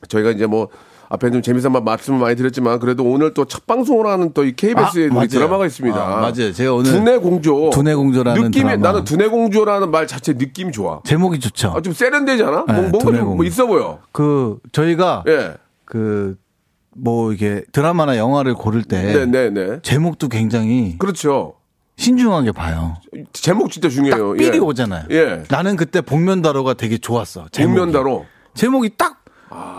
[0.08, 0.68] 저희가 이제 뭐
[1.08, 4.52] 앞에 좀 재미삼아 말- 말씀을 많이 드렸지만 그래도 오늘 또 첫 방송을 하는 또 이
[4.56, 5.26] KBS에 아.
[5.26, 5.96] 드라마가 있습니다.
[5.98, 6.52] 아, 맞아요.
[6.52, 7.70] 제가 오늘 두뇌 공조.
[7.70, 8.76] 두뇌 공조라는 느낌이 드라마.
[8.88, 11.00] 나는 두뇌 공조라는 말 자체 느낌이 좋아.
[11.04, 11.72] 제목이 좋죠.
[11.76, 12.64] 아, 좀 세련되잖아.
[12.66, 13.44] 네, 뭐, 뭔가 좀 뭐.
[13.44, 14.00] 있어 보여.
[14.12, 15.54] 그 저희가 예.
[15.84, 19.80] 그뭐 이게 드라마나 영화를 고를 때 네, 네, 네.
[19.82, 21.54] 제목도 굉장히 그렇죠.
[21.98, 22.96] 신중하게 봐요.
[23.32, 24.34] 제목 진짜 중요해요.
[24.36, 24.58] 딱 삘이 예.
[24.58, 25.04] 오잖아요.
[25.10, 25.42] 예.
[25.48, 27.46] 나는 그때 복면다로가 되게 좋았어.
[27.52, 27.78] 제목이.
[27.78, 28.26] 복면다로.
[28.54, 29.24] 제목이 딱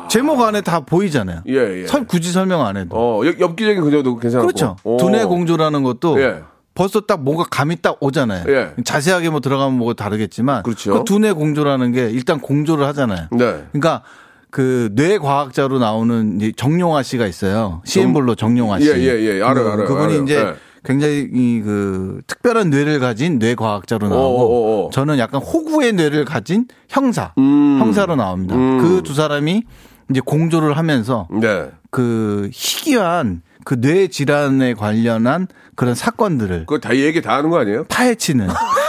[0.09, 1.41] 제목 안에 다 보이잖아요.
[1.47, 1.87] 예, 예.
[1.87, 2.95] 설 굳이 설명 안 해도.
[2.95, 4.45] 어, 엽- 엽기적인 그녀도 괜찮고.
[4.47, 4.75] 그렇죠.
[4.83, 4.97] 어.
[4.99, 6.41] 두뇌 공조라는 것도 예.
[6.73, 8.45] 벌써 딱 뭔가 감이 딱 오잖아요.
[8.47, 8.71] 예.
[8.83, 10.93] 자세하게 뭐 들어가면 뭐 다르겠지만 그렇죠.
[10.99, 13.27] 그 두뇌 공조라는 게 일단 공조를 하잖아요.
[13.31, 13.63] 네.
[13.71, 14.03] 그러니까
[14.49, 17.81] 그 뇌과학자로 나오는 정용화 씨가 있어요.
[17.83, 18.89] CN블로 정용화 씨.
[18.89, 19.41] 예, 예, 예.
[19.43, 20.23] 알아요, 그- 알아요, 그분이 알아요.
[20.23, 20.53] 이제 예.
[20.87, 24.89] 굉장히 이 그 특별한 뇌를 가진 뇌과학자로 나오고 어어어어.
[24.91, 27.77] 저는 약간 호구의 뇌를 가진 형사, 음.
[27.81, 28.55] 형사로 나옵니다.
[28.55, 29.63] 그두 사람이
[30.09, 31.69] 이제 공조를 하면서 네.
[31.91, 37.83] 그 희귀한 그 뇌 질환에 관련한 그런 사건들을 그거 다 얘기 다 하는 거 아니에요?
[37.89, 38.47] 파헤치는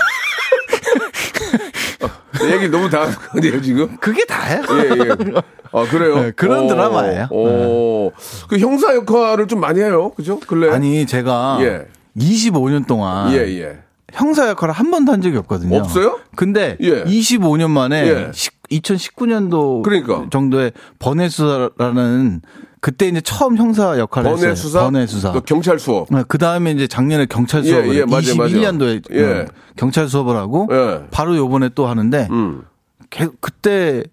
[2.52, 3.96] 얘기 너무 다 하는 거 아니에요, 지금?
[3.98, 4.62] 그게 다예요.
[4.70, 5.40] 예, 예.
[5.72, 6.20] 아, 그래요?
[6.20, 7.28] 네, 그런 오, 드라마예요.
[7.30, 8.12] 오.
[8.48, 10.12] 그 형사 역할을 좀 많이 해요.
[10.16, 10.38] 그죠?
[10.40, 10.70] 근래.
[10.70, 11.86] 아니 제가 예.
[12.16, 13.78] 25년 동안 예, 예.
[14.12, 15.76] 형사 역할을 한 번도 한 적이 없거든요.
[15.78, 16.20] 없어요?
[16.36, 17.04] 근데 예.
[17.04, 18.30] 25년 만에 예.
[18.70, 20.26] 2019년도 그러니까.
[20.30, 22.40] 정도에 번외수사라는
[22.80, 24.54] 그때 이제 처음 형사 역할을 번외 했어요.
[24.54, 24.80] 수사?
[24.84, 25.32] 번외 수사.
[25.32, 26.08] 또 경찰 수업.
[26.28, 28.50] 그 다음에 이제 작년에 경찰 예, 수업을 예, 맞아요, 맞아요.
[28.50, 29.46] 21년도에 예.
[29.76, 31.06] 경찰 수업을 하고 예.
[31.10, 32.62] 바로 요번에 또 하는데 음.
[33.10, 34.04] 개- 그때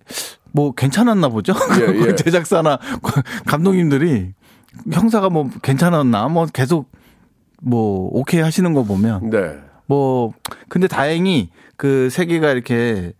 [0.51, 1.54] 뭐 괜찮았나 보죠.
[1.80, 2.15] 예, 예.
[2.15, 2.80] 제작사나
[3.45, 4.34] 감독님들이
[4.91, 6.89] 형사가 뭐 괜찮았나 뭐 계속
[7.62, 9.58] 뭐 오케이 하시는 거 보면 네.
[9.86, 10.34] 뭐
[10.69, 13.13] 근데 다행히 그 세계가 이렇게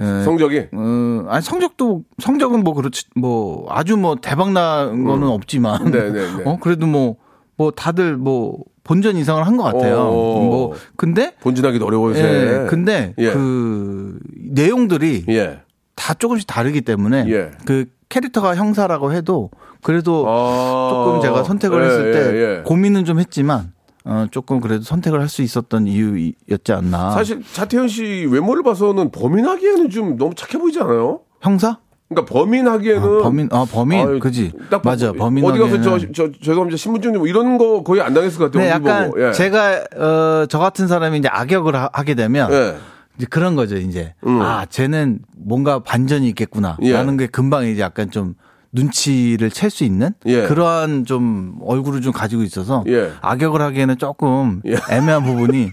[0.00, 0.68] 에, 성적이?
[0.72, 5.90] 어, 아니 성적도 성적은 뭐 그렇지 뭐 아주 뭐 대박 난 거는 없지만 음.
[5.90, 6.42] 네, 네, 네.
[6.44, 10.08] 어 그래도 뭐뭐 다들 뭐 본전 이상을 한 것 같아요.
[10.08, 10.40] 오.
[10.44, 12.16] 뭐 근데 본진하기도 어려워요.
[12.16, 13.32] 예, 근데 예.
[13.32, 14.18] 그
[14.50, 15.60] 내용들이 예.
[15.94, 17.50] 다 조금씩 다르기 때문에 예.
[17.66, 19.50] 그 캐릭터가 형사라고 해도
[19.82, 20.88] 그래도 아.
[20.90, 22.62] 조금 제가 선택을 예, 했을 때 예, 예.
[22.64, 23.72] 고민은 좀 했지만
[24.04, 27.10] 어 조금 그래도 선택을 할 수 있었던 이유였지 않나.
[27.10, 31.20] 사실 차태현 씨 외모를 봐서는 범인하기에는 좀 너무 착해 보이지 않아요?
[31.40, 31.78] 형사?
[32.08, 36.32] 그러니까 범인하기에는 아, 범인 아 범인 아유, 그지 딱 맞아 범인 어디 가서 저, 저
[36.40, 38.62] 죄송합니다 신분증 뭐 이런 거 거의 안 당했을 것 같아요.
[38.64, 39.12] 네, 약간.
[39.18, 39.32] 예.
[39.32, 42.76] 제가 어, 저 같은 사람이 이제 악역을 하, 게 되면 예.
[43.18, 44.40] 이제 그런 거죠 이제 음.
[44.40, 47.16] 아 쟤는 뭔가 반전이 있겠구나 라는 예.
[47.18, 48.34] 게 금방 이제 약간 좀
[48.72, 50.46] 눈치를 챌 수 있는 예.
[50.46, 53.12] 그러한 좀 얼굴을 좀 가지고 있어서 예.
[53.20, 54.76] 악역을 하기에는 조금 예.
[54.90, 55.70] 애매한 부분이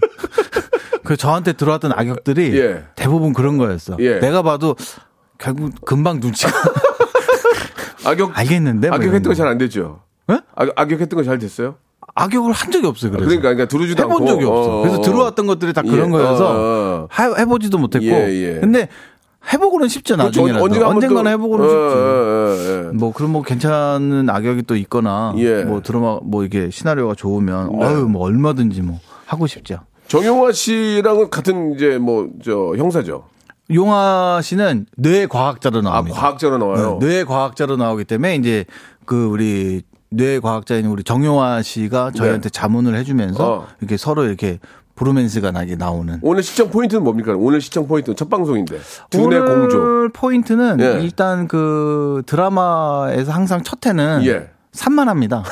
[1.04, 2.84] 그 저한테 들어왔던 악역들이 예.
[2.96, 3.96] 대부분 그런 거였어.
[4.00, 4.18] 예.
[4.18, 4.74] 내가 봐도
[5.38, 6.50] 결국 금방 눈치가
[8.04, 10.00] 악역 알겠는데 뭐 악역했던 거 잘안 됐죠.
[10.30, 10.40] 예?
[10.54, 11.76] 악, 악역했던 거 잘 됐어요?
[12.14, 13.10] 악역을 한 적이 없어요.
[13.10, 13.26] 그래서.
[13.26, 14.26] 그러니까 그러니까 들어주도 해본 않고.
[14.26, 14.78] 적이 없어.
[14.78, 15.02] 어, 그래서 어.
[15.02, 16.10] 들어왔던 것들이 다 그런 예.
[16.12, 17.08] 거여서 어, 어.
[17.18, 18.06] 해, 해보지도 못했고.
[18.06, 18.60] 예, 예.
[18.60, 18.88] 근데
[19.52, 20.16] 해보고는 쉽죠.
[20.16, 20.64] 나중에라도.
[20.64, 21.84] 언젠가 언젠가는 또- 해보고는 어, 쉽지.
[21.96, 22.92] 어, 어, 어.
[22.94, 25.62] 뭐 그럼 뭐 괜찮은 악역이 또 있거나 예.
[25.64, 27.84] 뭐 드라마 뭐 이게 시나리오가 좋으면 네.
[27.86, 29.80] 어유 뭐 얼마든지 뭐 하고 싶죠.
[30.08, 33.24] 정용화 씨랑은 같은 이제 뭐 저 형사죠.
[33.72, 36.20] 용화 씨는 뇌 과학자로 아 나옵니다.
[36.20, 36.98] 과학자로 나와요.
[37.00, 38.64] 네, 뇌 과학자로 나오기 때문에 이제
[39.04, 43.48] 그 우리 뇌 과학자인 우리 정용화 씨가 저희한테 자문을 해주면서 네.
[43.48, 43.66] 어.
[43.80, 44.60] 이렇게 서로 이렇게
[44.96, 46.18] 브로맨스가 나게 나오는.
[46.22, 47.34] 오늘 시청 포인트는 뭡니까?
[47.36, 48.80] 오늘 시청 포인트는 첫 방송인데
[49.10, 50.08] 두뇌 오늘 공조.
[50.12, 51.00] 포인트는 예.
[51.02, 54.48] 일단 그 드라마에서 항상 첫 해는 예.
[54.72, 55.44] 산만합니다.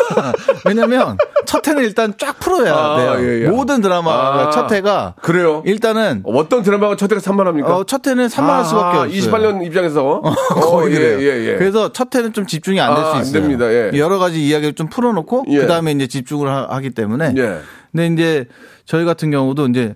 [0.66, 3.26] 왜냐면 첫 해는 일단 쫙 풀어야 아, 돼요.
[3.26, 3.48] 예, 예.
[3.48, 4.10] 모든 드라마
[4.46, 5.62] 아, 첫 해가 그래요?
[5.66, 7.76] 일단은 어떤 드라마가 첫 해가 산만합니까?
[7.76, 9.12] 어, 첫 해는 산만할 수밖에 없어요.
[9.20, 10.20] 28년 입장에서
[10.54, 11.20] 거의 어, 그래요.
[11.20, 11.56] 예, 예, 예.
[11.56, 13.32] 그래서 첫 해는 좀 집중이 안 될수 아, 안 있어요.
[13.42, 13.66] 됩니다.
[13.70, 13.90] 예.
[13.94, 15.58] 여러 가지 이야기를 좀 풀어놓고 예.
[15.58, 17.34] 그 다음에 이제 집중을 하, 기 때문에.
[17.36, 17.58] 예.
[17.92, 18.46] 근데 이제
[18.84, 19.94] 저희 같은 경우도 이제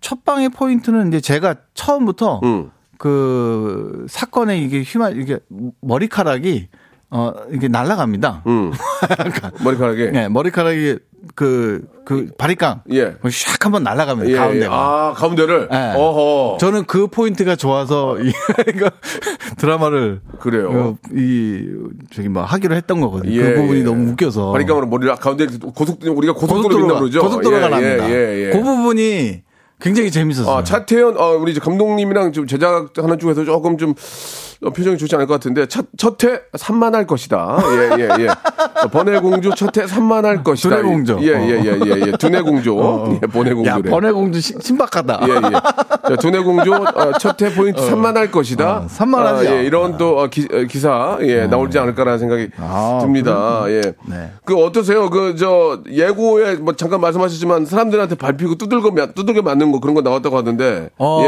[0.00, 2.70] 첫 방의 포인트는 이제 제가 처음부터 음.
[2.98, 5.38] 그 사건에 이게 휘말 이게
[5.80, 6.68] 머리카락이
[7.10, 8.42] 어 이게 날아갑니다.
[8.46, 8.72] 음.
[9.62, 10.10] 머리카락에.
[10.10, 10.98] 네, 머리카락이
[11.34, 12.82] 그, 그, 바리깡.
[12.92, 13.14] 예.
[13.14, 14.30] 샥 한번 날아갑니다.
[14.30, 14.64] 예, 가운데가.
[14.64, 14.68] 예.
[14.70, 15.68] 아, 가운데를.
[15.70, 15.92] 네.
[15.96, 16.58] 어허.
[16.58, 18.28] 저는 그 포인트가 좋아서 이
[18.68, 18.90] 이거
[19.56, 20.70] 드라마를 그래요.
[20.70, 21.66] 어, 이
[22.12, 23.32] 저기 뭐 하기로 했던 거거든요.
[23.32, 23.84] 예, 그 부분이 예.
[23.84, 26.98] 너무 웃겨서 바리깡으로 머리를 가운데 고속 우리가 고속도로.
[26.98, 28.10] 고속도로가 예, 납니다.
[28.10, 28.50] 예, 예, 예.
[28.50, 29.42] 그 부분이
[29.80, 30.56] 굉장히 재밌었어요.
[30.56, 33.94] 아, 차태현, 어, 우리 이제 감독님이랑 좀 제작 하는 쪽에서 조금 좀 어,
[34.70, 37.58] 표정이 좋지 않을 것 같은데, 첫, 첫회 산만할 것이다.
[37.98, 38.28] 예, 예, 예.
[38.28, 40.68] 어, 번외공주 첫회 산만할 것이다.
[40.76, 41.18] 두뇌공주.
[41.22, 42.12] 예, 예, 예, 예, 예.
[42.18, 43.18] 두뇌공주.
[43.22, 43.76] 예, 번외공주래.
[43.76, 45.20] 야, 번외공주 신- 신박하다.
[45.28, 45.50] 예, 예.
[46.08, 48.78] 자, 두뇌공주 어, 첫회 포인트 산만할 것이다.
[48.78, 49.48] 어, 산만하죠.
[49.50, 53.64] 아, 예, 이런 또 어, 기, 어, 기 사 예, 나올지 않을까라는 생각이 아, 듭니다.
[53.68, 53.80] 예.
[54.06, 54.32] 네.
[54.44, 55.08] 그 어떠세요?
[55.10, 60.00] 그 저 예고에 뭐 잠깐 말씀하셨지만 사람들한테 밟히고 두들겨 맞- 두들겨 맞는 거 그런 거
[60.02, 60.90] 나왔다고 하던데.
[60.98, 61.22] 어,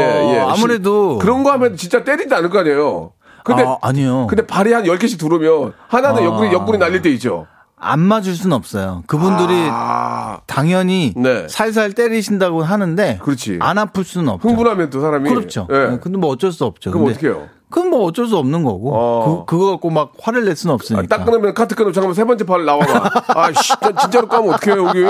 [0.49, 3.11] 아무래도- 그런 거 하면 진짜 때리지 않을 거 아니에요.
[3.47, 4.27] 근데 아, 아니요.
[4.27, 6.25] 근데 발이 한 10개씩 들어오면 하나는 아.
[6.25, 7.47] 옆구리 옆구리 날릴 때 있죠.
[7.79, 9.03] 안 맞을 수는 없어요.
[9.07, 10.39] 그분들이 아.
[10.47, 11.47] 당연히 네.
[11.47, 13.59] 살살 때리신다고 하는데 그렇지.
[13.61, 14.47] 안 아플 수는 없죠.
[14.49, 15.67] 흥분하면 또 사람이 그렇죠.
[15.71, 15.87] 예.
[15.91, 16.91] 네, 근데 뭐 어쩔 수 없죠.
[16.91, 17.47] 그럼 어떻게 해요?
[17.69, 18.91] 그건 뭐 어쩔 수 없는 거고.
[18.95, 19.45] 어.
[19.45, 21.07] 그, 그거 갖고 막 화를 낼 수는 아, 없으니까.
[21.17, 23.11] 딱 끊으면 카트 끊으면 잠깐만 세 번째 발 나와봐.
[23.35, 25.05] 아, 씨, 진짜로 까면 어떡해요, 여기.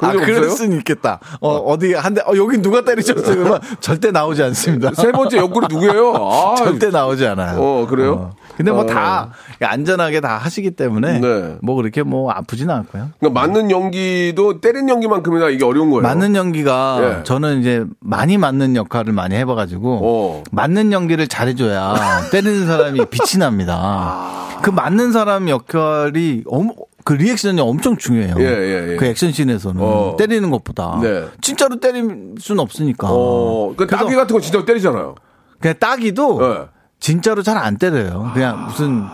[0.00, 0.50] 아, 적 그럴?
[0.50, 1.18] 수는 있겠다.
[1.40, 3.36] 어, 어 디 한 대, 어, 여기 누가 때리셨어요?
[3.36, 4.92] 그러면 절대 나오지 않습니다.
[4.94, 6.14] 세 번째 옆구리 누구예요?
[6.16, 7.60] 아, 절대 나오지 않아요.
[7.60, 8.32] 어, 그래요?
[8.56, 8.86] 근데 뭐 어.
[8.86, 11.56] 다 안전하게 다 하시기 때문에 네.
[11.60, 13.08] 뭐 그렇게 뭐 아프지는 않고요.
[13.18, 16.02] 그러니까 맞는 연기도 때린 연기만큼이나 이게 어려운 거예요.
[16.02, 17.22] 맞는 연기가 예.
[17.24, 20.42] 저는 이제 많이 맞는 역할을 많이 해봐가지고 어.
[20.52, 21.95] 맞는 연기를 잘해줘야
[22.30, 23.78] 때리는 사람이 빛이 납니다.
[23.80, 24.58] 아.
[24.62, 26.70] 그 맞는 사람 역할이 엄,
[27.04, 28.34] 그 리액션이 엄청 중요해요.
[28.38, 28.96] 예, 예, 예.
[28.96, 30.16] 그 액션씬에서는 어.
[30.18, 31.24] 때리는 것보다 네.
[31.40, 33.08] 진짜로 때릴 수는 없으니까.
[33.10, 35.14] 어, 그 따귀 같은 거 진짜 때리잖아요.
[35.60, 36.64] 그냥 따기도 네.
[36.98, 38.30] 진짜로 잘 안 때려요.
[38.34, 39.04] 그냥 무슨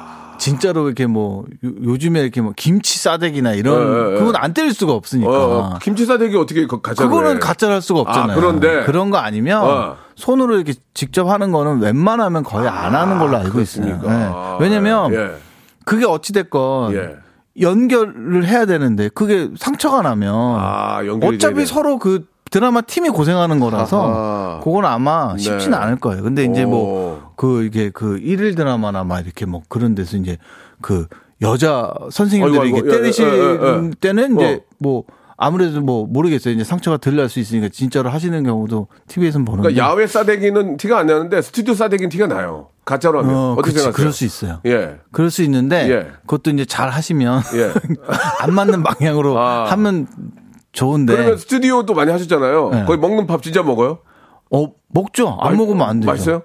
[0.43, 1.45] 진짜로 이렇게 뭐
[1.85, 5.31] 요, 즘에 이렇게 뭐 김치 싸대기나 이런 네, 네, 그건 안 때릴 수가 없으니까.
[5.31, 7.39] 어, 김치 싸대기 어떻게 거- 가짜로 그거는 해?
[7.39, 8.33] 가짜로 할 수가 없잖아요.
[8.33, 8.83] 아, 그런데?
[8.85, 9.97] 그런 거 아니면 어.
[10.17, 13.53] 손으로 이렇게 직접 하는 거는 웬만하면 거의 안 하는 걸로 알고.
[13.53, 13.99] 그렇습니까?
[14.03, 14.09] 네.
[14.35, 15.31] 아, 왜냐면 예.
[15.85, 17.17] 그게 어찌 됐건 예.
[17.61, 21.67] 연결을 해야 되는데 그게 상처가 나면 아, 어차피 돼.
[21.67, 24.61] 서로 그 드라마 팀이 고생하는 거라서 아하.
[24.63, 25.77] 그건 아마 쉽지는 네.
[25.77, 26.23] 않을 거예요.
[26.23, 26.69] 근데 이제 오.
[26.69, 30.37] 뭐그 이게 그 일일 드라마나 막 이렇게 뭐 그런 데서 이제
[30.83, 31.07] 그
[31.41, 33.91] 여자 선생님들이 이게 아이고, 예, 때리실 예, 예, 예.
[34.01, 34.75] 때는 이제 어.
[34.79, 35.05] 뭐
[35.39, 36.55] 아무래도 뭐 모르겠어요.
[36.55, 39.71] 이제 상처가 덜 날 수 있으니까 진짜로 하시는 경우도 TV에서는 보는데.
[39.71, 42.69] 그러니까 야외 싸대기는 티가 안 나는데 스튜디오 싸대기는 티가 나요.
[42.85, 43.93] 가짜로 하면 어, 어, 떻게 그치, 생각하세요?
[43.97, 44.61] 그럴 수 있어요.
[44.67, 44.99] 예.
[45.11, 46.11] 그럴 수 있는데 예.
[46.27, 47.73] 그것도 이제 잘 하시면 예.
[48.41, 49.65] 안 맞는 방향으로 아.
[49.71, 50.07] 하면
[50.73, 52.71] 좋은데 그러면 스튜디오도 많이 하셨잖아요.
[52.71, 52.85] 네.
[52.87, 53.99] 거기 먹는 밥 진짜 먹어요?
[54.51, 55.39] 어 먹죠.
[55.41, 56.11] 안 먹으면 안 되죠.
[56.11, 56.43] 맛있어요?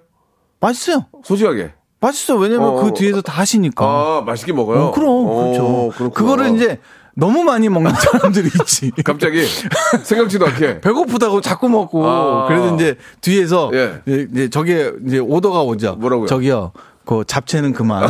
[0.59, 1.05] 맛있어요.
[1.23, 1.73] 솔직하게.
[1.99, 2.35] 맛있어.
[2.35, 2.83] 왜냐면 어.
[2.83, 3.85] 그 뒤에서 다 하시니까.
[3.85, 4.85] 아, 맛있게 먹어요?
[4.85, 6.11] 어, 그럼 오, 그렇죠.
[6.13, 6.79] 그거를 이제
[7.15, 8.91] 너무 많이 먹는 사람들이 있지.
[9.03, 9.43] 갑자기
[10.03, 10.81] 생각지도 않게.
[10.81, 12.45] 배고프다고 자꾸 먹고 아.
[12.47, 14.01] 그래서 이제 뒤에서 예.
[14.05, 15.95] 이제 저게 이제 오더가 오죠.
[15.95, 16.27] 뭐라고요?
[16.27, 16.71] 저기요.
[17.07, 18.09] 그 잡채는 그만.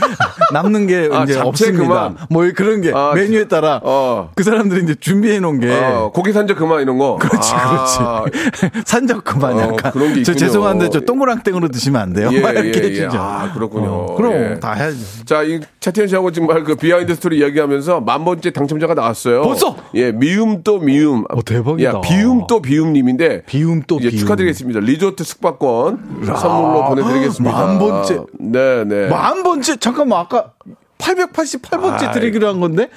[0.52, 1.84] 남는 게 아, 이제 없습니다.
[1.84, 2.16] 그만.
[2.30, 4.30] 뭐 그런 게 아, 메뉴에 따라 어.
[4.34, 7.18] 그 사람들이 이제 준비해 놓은 게 어, 고기 산적 그만 이런 거.
[7.22, 7.28] 예.
[7.28, 8.70] 그렇지, 아, 그렇지.
[8.86, 9.92] 산적 그만 어, 약간.
[9.92, 10.36] 그런 게저 있군요.
[10.38, 12.30] 죄송한데 저 동그랑땡으로 드시면 안 돼요.
[12.32, 13.08] 예, 막 이렇게 예, 예.
[13.12, 13.90] 아, 그렇군요.
[13.90, 14.60] 어, 그럼 예.
[14.60, 14.96] 다 해야죠.
[15.26, 19.42] 자, 이 차태현 씨하고 정말 그 비하인드 스토리 이야기하면서 만 번째 당첨자가 나왔어요.
[19.42, 19.76] 벌써?
[19.94, 21.24] 예, 비움 또 비움.
[21.28, 21.90] 어, 대박이다.
[21.90, 23.42] 야, 비움 또 비움님인데.
[23.42, 24.20] 비움 또 예, 비움.
[24.20, 24.80] 축하드리겠습니다.
[24.80, 27.54] 리조트 숙박권 선물로 보내드리겠습니다.
[27.54, 28.20] 만 번째.
[28.38, 29.08] 네, 네.
[29.08, 30.52] 만 번째 잠깐만 아까
[30.98, 32.12] 888번째 아이.
[32.12, 32.88] 드리기로 한 건데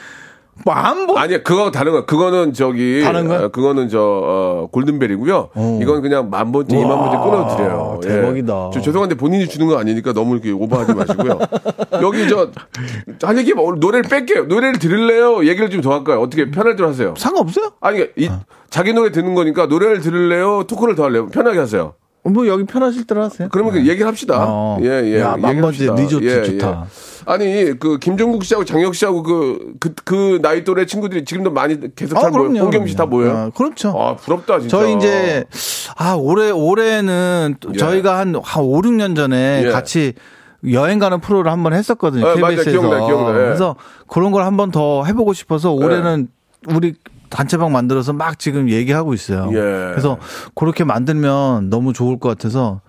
[0.66, 1.18] 만 번.
[1.18, 2.06] 아니야, 그거 다른 거야.
[2.06, 3.02] 그거는 저기.
[3.04, 3.46] 다른 거야?
[3.46, 5.50] 어, 그거는 저, 어, 골든벨이고요.
[5.82, 8.00] 이건 그냥 만 번째, 이만 번째 끊어드려요.
[8.04, 8.08] 예.
[8.08, 8.70] 대박이다.
[8.72, 11.40] 저 죄송한데 본인이 주는 거 아니니까 너무 이렇게 오버하지 마시고요.
[12.04, 12.52] 여기 저,
[13.24, 14.44] 할 얘기, 뭐, 노래를 뺄게요.
[14.46, 15.46] 노래를 들을래요?
[15.48, 16.22] 얘기를 좀 더 할까요?
[16.22, 17.16] 어떻게 편할 대로 하세요?
[17.18, 17.72] 상관없어요?
[17.82, 18.30] 아니, 이,
[18.70, 20.66] 자기 노래 듣는 거니까 노래를 들을래요?
[20.68, 21.28] 토크를 더 할래요?
[21.28, 21.94] 편하게 하세요.
[22.24, 23.50] 뭐 여기 편하실 대로 하세요.
[23.52, 24.46] 그러면 그 얘기를 합시다.
[24.48, 24.78] 어.
[24.82, 25.20] 예, 예.
[25.22, 25.96] 야, 만 얘기를 번째 합시다.
[25.96, 26.86] 리조트 좋다.
[27.26, 32.16] 아니, 그, 김종국 씨하고 장혁 씨하고 그, 그, 그 나이 또래 친구들이 지금도 많이 계속
[32.16, 32.62] 다 모여요.
[32.62, 33.32] 홍경 씨 다 모여요.
[33.38, 33.90] 아, 그렇죠.
[34.00, 34.78] 아, 부럽다, 진짜.
[34.78, 35.46] 저희 이제
[35.98, 37.78] 아 올해 올해는 또 예.
[37.78, 39.72] 저희가 한 한 5, 6년 전에 예.
[39.72, 40.14] 같이
[40.72, 42.22] 여행 가는 프로를 한번 했었거든요.
[42.22, 42.56] 예, 맞아요.
[42.58, 42.72] KBS에서.
[42.72, 43.40] 기억나요, 기억나요.
[43.42, 43.46] 예.
[43.46, 43.76] 그래서
[44.08, 46.28] 그런 걸 한번 더 해보고 싶어서 올해는
[46.68, 46.94] 우리
[47.32, 49.48] 단체방 만들어서 막 지금 얘기하고 있어요.
[49.54, 49.56] 예.
[49.92, 50.18] 그래서
[50.54, 52.82] 그렇게 만들면 너무 좋을 것 같아서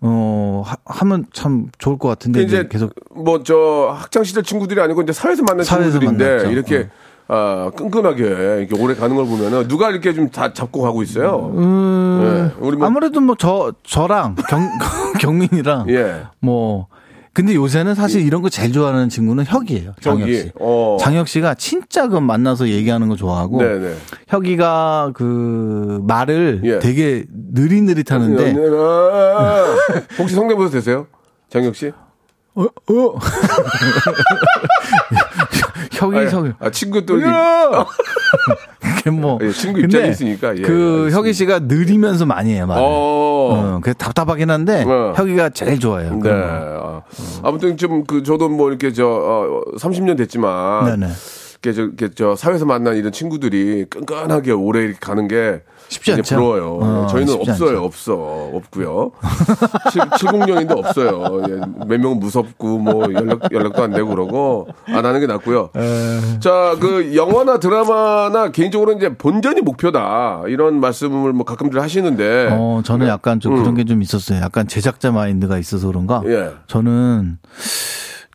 [0.00, 5.02] 어 하, 하면 참 좋을 것 같은데 이제 계속 뭐 저 학창 시절 친구들이 아니고
[5.02, 6.48] 이제 사회에서 만난 사회에서 친구들인데 만났죠.
[6.48, 6.50] 어.
[6.52, 6.88] 이렇게
[7.28, 8.22] 아, 끈끈하게
[8.68, 11.50] 이렇게 오래 가는 걸 보면은 누가 이렇게 좀 다 잡고 가고 있어요.
[11.56, 12.52] 예.
[12.60, 14.68] 우리 뭐 음, 아무래도 뭐 저 저랑 경
[15.20, 16.24] 경민이랑 예.
[16.40, 16.86] 뭐
[17.36, 19.92] 근데 요새는 사실 이런 거 제일 좋아하는 친구는 혁이에요.
[20.00, 20.26] 장혁.
[20.26, 20.50] 씨.
[20.58, 20.96] 어.
[20.98, 23.94] 장혁 씨가 진짜 그 만나서 얘기하는 거 좋아하고 네네.
[24.28, 26.78] 혁이가 그 말을 예.
[26.78, 28.54] 되게 느릿느릿하는데
[30.18, 31.08] 혹시 성대모사 되세요?
[31.50, 31.92] 장혁 씨?
[32.54, 32.68] 어, 어.
[35.92, 37.16] 혁이 혁이 아, 친구 또
[39.06, 41.10] 이렇게 그게 뭐 예, 친구 입장이 있으니까, 예, 그.
[41.12, 42.82] 혁이 씨가 느리면서 많이 해요 말을.
[42.82, 42.86] 어.
[42.86, 45.12] 어, 그게 답답하긴 한데 어.
[45.16, 46.20] 혁이가 제일 좋아해요.
[46.22, 46.30] 네.
[46.32, 47.02] 아,
[47.42, 51.12] 아무튼 좀 그 저도 뭐 이렇게 저 어, 30년 됐지만 네네.
[51.62, 56.34] 이렇게 저, 이렇게 저 사회에서 만난 이런 친구들이 끈끈하게 오래 이렇게 가는 게 쉽지 않죠.
[56.36, 56.78] 부러워요.
[56.80, 57.84] 어, 저희는 없어요, 않죠.
[57.84, 58.14] 없어,
[58.54, 59.12] 없고요.
[59.84, 61.42] 70년인데 없어요.
[61.48, 65.70] 예, 몇 명은 무섭고 뭐 연락 연락도 안 되고 그러고 안 하는 게 낫고요.
[66.40, 72.48] 자, 그 영화나 드라마나 개인적으로 이제 본전이 목표다 이런 말씀을 뭐 가끔들 하시는데.
[72.52, 74.40] 어, 저는 약간 좀 그런 게 좀 있었어요.
[74.40, 76.18] 약간 제작자 마인드가 있어서 그런가?
[76.20, 76.30] 음.
[76.32, 76.50] 예.
[76.66, 77.38] 저는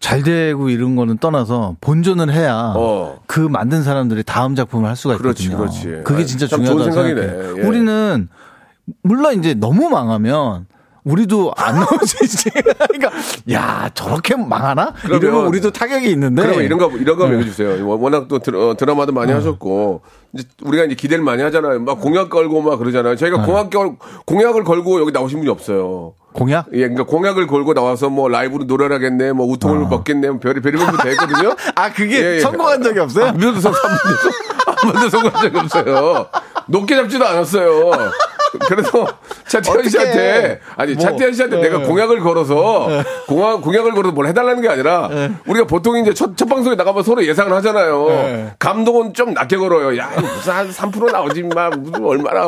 [0.01, 3.19] 잘 되고 이런 거는 떠나서 본전을 해야 어.
[3.27, 5.61] 그 만든 사람들이 다음 작품을 할 수가 그렇지, 있거든요.
[5.71, 6.03] 그렇지.
[6.03, 6.91] 그게 아이, 진짜 참 중요하다고.
[6.91, 7.57] 생각해요.
[7.59, 7.61] 예.
[7.61, 8.27] 우리는
[9.03, 10.65] 물론 이제 너무 망하면
[11.03, 12.17] 우리도 안 나오지.
[12.23, 12.49] 이제.
[12.51, 13.11] 그러니까
[13.51, 14.93] 야 저렇게 망하나?
[15.01, 16.41] 그러면- 이러면 우리도 타격이 있는데.
[16.43, 17.33] 그러면 이런 거 이런 거 네.
[17.37, 17.87] 얘기해주세요.
[17.87, 20.01] 워낙 또 드라, 드라마도 많이 하셨고
[20.33, 21.79] 이제 우리가 이제 기대를 많이 하잖아요.
[21.79, 23.15] 막 공약 걸고 막 그러잖아요.
[23.15, 23.45] 저희가 네.
[23.45, 26.13] 공약 걸 공약을 걸고 여기 나오신 분이 없어요.
[26.33, 26.67] 공약?
[26.71, 30.77] 예, 그러니까 공약을 걸고 나와서 뭐 라이브로 노래를 하겠네, 뭐 우통을 벗겠네, 뭐 별이 별이
[30.77, 31.53] 다 했거든요.
[31.75, 32.39] 아 그게 예, 예.
[32.39, 33.25] 성공한 적이 없어요?
[33.25, 36.27] 성- 한 번도 성공한 적이 없어요.
[36.67, 37.91] 높게 잡지도 않았어요.
[38.67, 39.07] 그래서
[39.47, 39.89] 차태현 어떡해.
[39.89, 41.61] 씨한테 아니 뭐, 차태현 씨한테 네.
[41.63, 42.87] 내가 공약을 걸어서
[43.27, 45.09] 공약 공약을 걸어서 뭘 해달라는 게 아니라
[45.45, 48.05] 우리가 보통 이제 첫, 첫 방송에 나가면 서로 예상을 하잖아요.
[48.09, 48.53] 네.
[48.59, 49.97] 감독은 좀 낮게 걸어요.
[49.97, 52.41] 야 무슨 한 3% 나오지 마 무슨 얼마나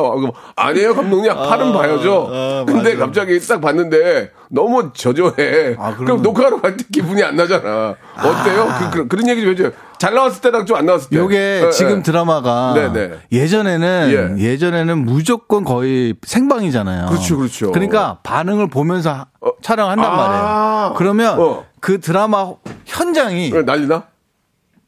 [0.55, 2.29] 아니에요 감독님 팔은 봐야죠.
[2.31, 3.05] 아, 근데 맞아.
[3.05, 5.75] 갑자기 딱 봤는데 너무 저조해.
[5.79, 7.95] 아, 그럼 그러면- 녹화하러 갈때 기분이 안 나잖아.
[8.17, 8.67] 어때요?
[8.91, 9.71] 그, 그, 런 얘기 좀 해줘요.
[10.03, 11.15] 잘 나왔을 때랑 좀 안 나왔을 때.
[11.15, 12.03] 요게 예, 지금 예.
[12.03, 13.19] 드라마가 네네.
[13.31, 14.43] 예전에는 예.
[14.43, 14.57] 예.
[14.57, 17.05] 전에는 무조건 거의 생방이잖아요.
[17.07, 17.71] 그렇죠, 그렇죠.
[17.71, 19.25] 그러니까 반응을 보면서 하-
[19.61, 20.15] 촬영한단 아.
[20.17, 20.93] 말이에요.
[20.97, 21.65] 그러면 어.
[21.79, 22.51] 그 드라마
[22.85, 24.03] 현장이 예, 난리나?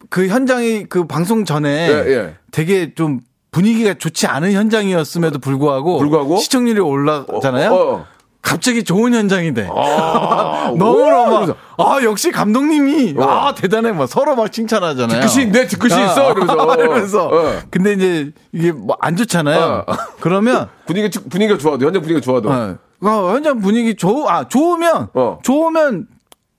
[0.10, 2.34] 그 현장이 그 방송 전에 예, 예.
[2.51, 6.38] 되게 좀 분위기가 좋지 않은 현장이었음에도 불구하고, 불구하고?
[6.38, 7.71] 시청률이 올라잖아요.
[7.71, 8.06] 어, 어.
[8.45, 9.67] 갑자기 좋은 현장이 돼.
[9.75, 13.23] 아, 너무너무 막, 아, 역시 감독님이, 어.
[13.27, 13.91] 아, 대단해.
[13.91, 15.19] 막 서로 막 칭찬하잖아요.
[15.21, 16.31] 뒤끝이 있네, 뒤끝이 있어.
[16.31, 16.75] 이러면서.
[16.75, 17.25] 이러면서.
[17.27, 17.60] 어.
[17.71, 19.84] 근데 이제 이게 뭐 안 좋잖아요.
[19.88, 19.93] 어.
[20.21, 22.49] 그러면, 분위기, 분위기가 좋아도, 현장 분위기가 좋아도.
[22.51, 25.39] 어, 어, 현장 분위기 좋, 아, 좋으면, 어.
[25.41, 26.08] 좋으면,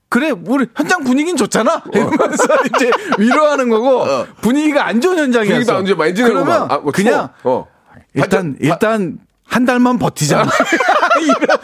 [0.09, 1.83] 그래, 우리 현장 분위기는 좋잖아?
[1.93, 2.43] 이러면서
[2.75, 4.05] 이제 위로하는 거고,
[4.41, 5.73] 분위기가 안 좋은 현장이었어.
[5.73, 5.77] 어.
[5.77, 6.27] 분위기도 안 좋아.
[6.27, 7.29] 그러면 막, 아, 뭐 그냥.
[7.43, 7.65] 어.
[8.13, 9.19] 일단, 바- 일단,
[9.49, 10.43] 한 달만 버티자.
[11.23, 11.57] 이런,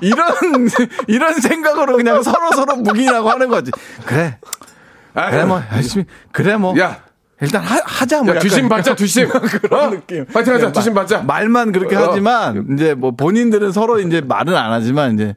[0.00, 0.68] 이런,
[1.06, 3.70] 이런 생각으로 그냥 서로 서로 묵인하고 하는 거지.
[4.04, 4.38] 그래.
[5.14, 6.06] 아, 그래, 뭐, 열심히.
[6.32, 6.78] 그래, 뭐.
[6.78, 7.00] 야,
[7.40, 8.34] 일단 하, 하자, 뭐.
[8.34, 9.28] 야, 뒤심 받자, 뒤심.
[9.60, 9.90] 그런 어?
[9.90, 10.24] 느낌.
[10.26, 11.22] 파이팅 하자, 네, 마- 받자.
[11.22, 12.08] 말만 그렇게 어.
[12.08, 15.34] 하지만, 이제 뭐 본인들은 서로 이제 말은 안 하지만, 이제.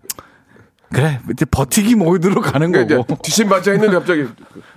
[0.93, 3.21] 그래, 이제 버티기 모드로 가는 그러니까 거고.
[3.21, 4.25] 뒤심 받자 했는데 갑자기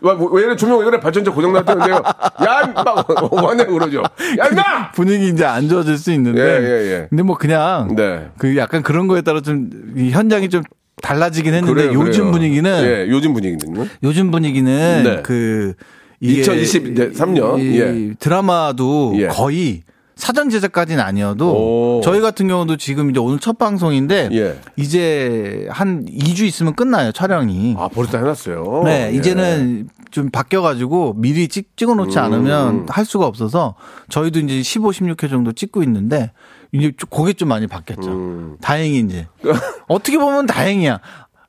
[0.01, 1.95] 와, 뭐, 왜 이래 조명 왜 그래 발전자 고장 났다는데요.
[1.97, 4.03] 야, 막 와냐고 그러죠.
[4.39, 4.93] 야, 임마!
[4.93, 6.41] 분위기 이제 안 좋아질 수 있는데.
[6.41, 7.07] 예, 예, 예.
[7.09, 7.95] 근데 뭐 그냥.
[7.97, 8.29] 네.
[8.39, 10.63] 그 약간 그런 거에 따라 좀이 현장이 좀
[11.03, 12.33] 달라지긴 했는데 그래요, 요즘 그래요.
[12.33, 15.23] 분위기는 예, 요즘 분위기는 요즘 분위기는 네.
[15.23, 15.75] 그
[16.21, 18.15] 이게 2023 년, 이 예.
[18.19, 19.29] 드라마도 예.
[19.29, 19.83] 거의
[20.19, 22.01] 사전 제작까지는 아니어도 오.
[22.03, 24.59] 저희 같은 경우도 지금 이제 오늘 첫 방송인데 예.
[24.75, 27.77] 이제 한 2주 있으면 끝나요 촬영이.
[27.79, 28.83] 아, 벌써 해놨어요.
[28.85, 29.17] 네, 예.
[29.17, 32.23] 이제는 좀 바뀌어가지고 미리 찍, 찍어놓지 음.
[32.23, 33.77] 않으면 할 수가 없어서
[34.11, 36.33] 저희도 이제 15, 16회 정도 찍고 있는데
[36.73, 38.11] 이제 좀 그게 좀 많이 바뀌었죠.
[38.11, 38.57] 음.
[38.61, 39.29] 다행히 이제.
[39.87, 40.99] 어떻게 보면 다행이야.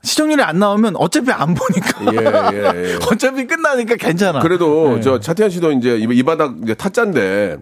[0.04, 2.14] 시청률이 안 나오면 어차피 안 보니까.
[2.14, 2.96] 예, 예, 예.
[3.12, 4.42] 어차피 끝나니까 괜찮아.
[4.42, 5.02] 그래도 네.
[5.02, 7.58] 저 차태현 씨도 이제 이, 이 바닥 이제 타짜인데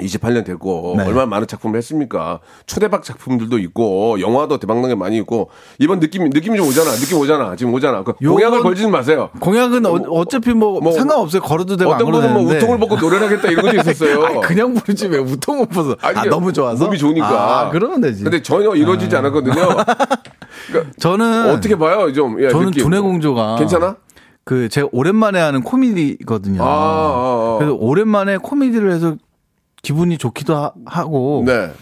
[0.00, 1.04] 28년 됐고 네.
[1.04, 2.40] 얼마나 많은 작품을 했습니까?
[2.66, 6.90] 초대박 작품들도 있고 영화도 대박난 게 많이 있고 이번 느낌 느낌이 좀 오잖아.
[6.92, 7.56] 느낌 오잖아.
[7.56, 8.02] 지금 오잖아.
[8.04, 9.30] 그 공약을 걸지는 마세요.
[9.40, 11.42] 공약은 어, 차피 뭐, 뭐 상관없어요.
[11.42, 12.42] 걸어도 되고 어떤 안 분은 뭐.
[12.54, 14.22] 우통을 벗고 노래를 하겠다 이런 것도 있었어요.
[14.24, 15.96] 아니, 그냥 부르지 왜 우통을 벗어.
[16.00, 16.84] 아, 너무 좋아서.
[16.84, 17.28] 몸이 좋으니까.
[17.28, 18.22] 아, 그러면 되지.
[18.24, 19.54] 근데 전혀 이루어지지 않았거든요.
[19.54, 19.86] 그러니까
[20.98, 22.12] 저는 어떻게 봐요?
[22.12, 22.70] 좀 예, 저는.
[22.72, 23.96] 두뇌 공조가 괜찮아?
[24.44, 26.62] 그 제가 오랜만에 하는 코미디거든요.
[26.62, 27.56] 아, 아, 아.
[27.58, 29.16] 그래서 오랜만에 코미디를 해서
[29.82, 31.72] 기분이 좋기도 하- 하고 네.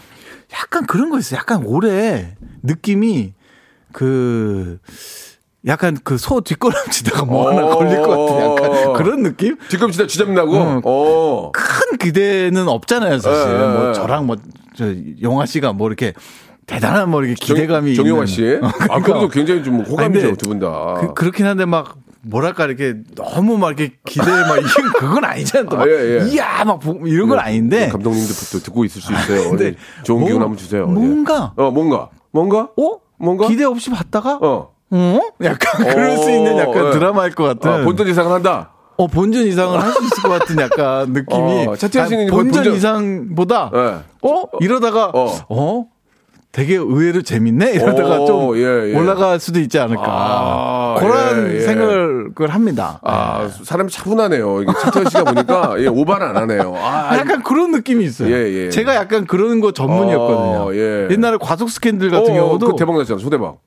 [0.53, 1.39] 약간 그런 거 있어요.
[1.39, 3.33] 약간 올해 느낌이
[3.91, 4.79] 그
[5.65, 7.75] 약간 그 소 뒷걸음치다가 뭐 하나 어.
[7.77, 9.57] 걸릴 것 같은 약간 그런 느낌?
[9.69, 10.53] 뒤꿈치다 쥐잡나고.
[10.55, 10.81] 응.
[10.85, 11.51] 어.
[11.51, 13.51] 큰 기대는 없잖아요, 사실.
[13.51, 13.93] 예, 예, 뭐 예.
[13.93, 14.37] 저랑 뭐
[14.75, 16.13] 저 영화 씨가 뭐 이렇게
[16.67, 18.45] 대단한 뭐 이렇게 기대감이 정, 정용화 있는- 씨.
[18.61, 18.99] 어, 아, 그러니까.
[19.01, 20.97] 그래도 굉장히 좀 호감이죠, 두 분 다.
[21.01, 21.97] 그, 그렇긴 한데 막
[22.29, 24.67] 뭐랄까 이렇게 너무 막 이렇게 기대 막 이게
[24.99, 25.69] 그건 아니잖아.
[25.69, 26.27] 또 막 아, 예, 예.
[26.29, 27.87] 이야 막 보- 이런 건 아닌데.
[27.89, 29.57] 감독님도 또 듣고 있을 수 있어요.
[29.61, 29.75] 예.
[30.03, 30.83] 좋은 뭐- 기운 한번 주세요.
[30.87, 30.91] 예.
[30.91, 32.09] 뭔가 어, 뭔가.
[32.31, 32.69] 뭔가?
[32.77, 32.99] 어?
[33.17, 33.47] 뭔가?
[33.47, 34.71] 기대 없이 봤다가 어?
[34.91, 35.19] 어.
[35.43, 36.91] 약간 그럴 수 있는 약간 예.
[36.91, 37.69] 드라마일 것 같은.
[37.71, 38.71] 아, 본전 이상을 한다.
[38.99, 41.67] 어 본전 이상을 할 수 있을 것 같은 약간 느낌이.
[41.67, 43.79] 어, 차태현 씨는 아, 이번 본전, 본전- 이상보다 예.
[44.27, 45.85] 어 이러다가 어.
[46.47, 46.51] 어.
[46.51, 48.95] 되게 의외로 재밌네 이러다가 오, 좀 예, 예.
[48.97, 51.59] 올라갈 수도 있지 않을까 아, 그런 예, 예.
[51.61, 52.99] 생각을 합니다.
[53.03, 54.63] 아, 사람이 차분하네요.
[54.63, 56.73] 이게 차태현 씨가 보니까 예, 오바를 안 하네요.
[56.75, 58.33] 아, 약간 그런 느낌이 있어요.
[58.33, 58.69] 예, 예.
[58.69, 60.69] 제가 약간 그런 거 전문이었거든요.
[60.69, 61.07] 어, 예.
[61.11, 63.19] 옛날에 과속 스캔들 같은 어, 경우도 그 대박 났잖아.
[63.19, 63.57] 소대박.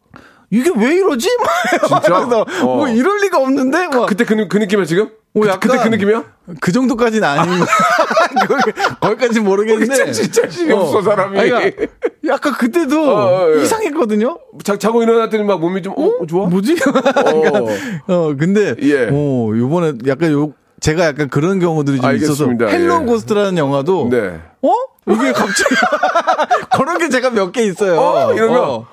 [0.52, 1.28] 이게 왜 이러지?
[1.38, 2.06] 막 진짜?
[2.08, 2.76] 이러면서 어.
[2.76, 5.10] 뭐 이럴 리가 없는데 막 그때 그, 느- 그 느낌이야, 지금?
[5.32, 6.24] 뭐 그, 약간 그때 그 느낌이야?
[6.60, 7.54] 그 정도까지는 아닌
[8.48, 11.38] 거기- 거기까지 모르겠는데 진짜 진짜 없어, 사람이.
[11.38, 11.86] 아니, 그러니까
[12.26, 13.62] 약간 그때도 어, 어, 예.
[13.62, 14.38] 이상했거든요.
[14.62, 16.46] 자, 자고 일어났더니 막 몸이 좀, 어, 좋아?
[16.48, 16.74] 뭐지?
[16.80, 17.58] 그러니까,
[18.08, 19.08] 어 근데 예.
[19.10, 22.66] 어 요번에 약간 요 제가 약간 그런 경우들이 좀 알겠습니다.
[22.66, 23.06] 있어서 헬로 예.
[23.06, 24.38] 고스트라는 영화도 네.
[24.62, 24.70] 어?
[25.10, 25.74] 이게 갑자기
[26.76, 27.98] 그런 게 제가 몇 개 있어요.
[27.98, 28.86] 어, 이러면, 어.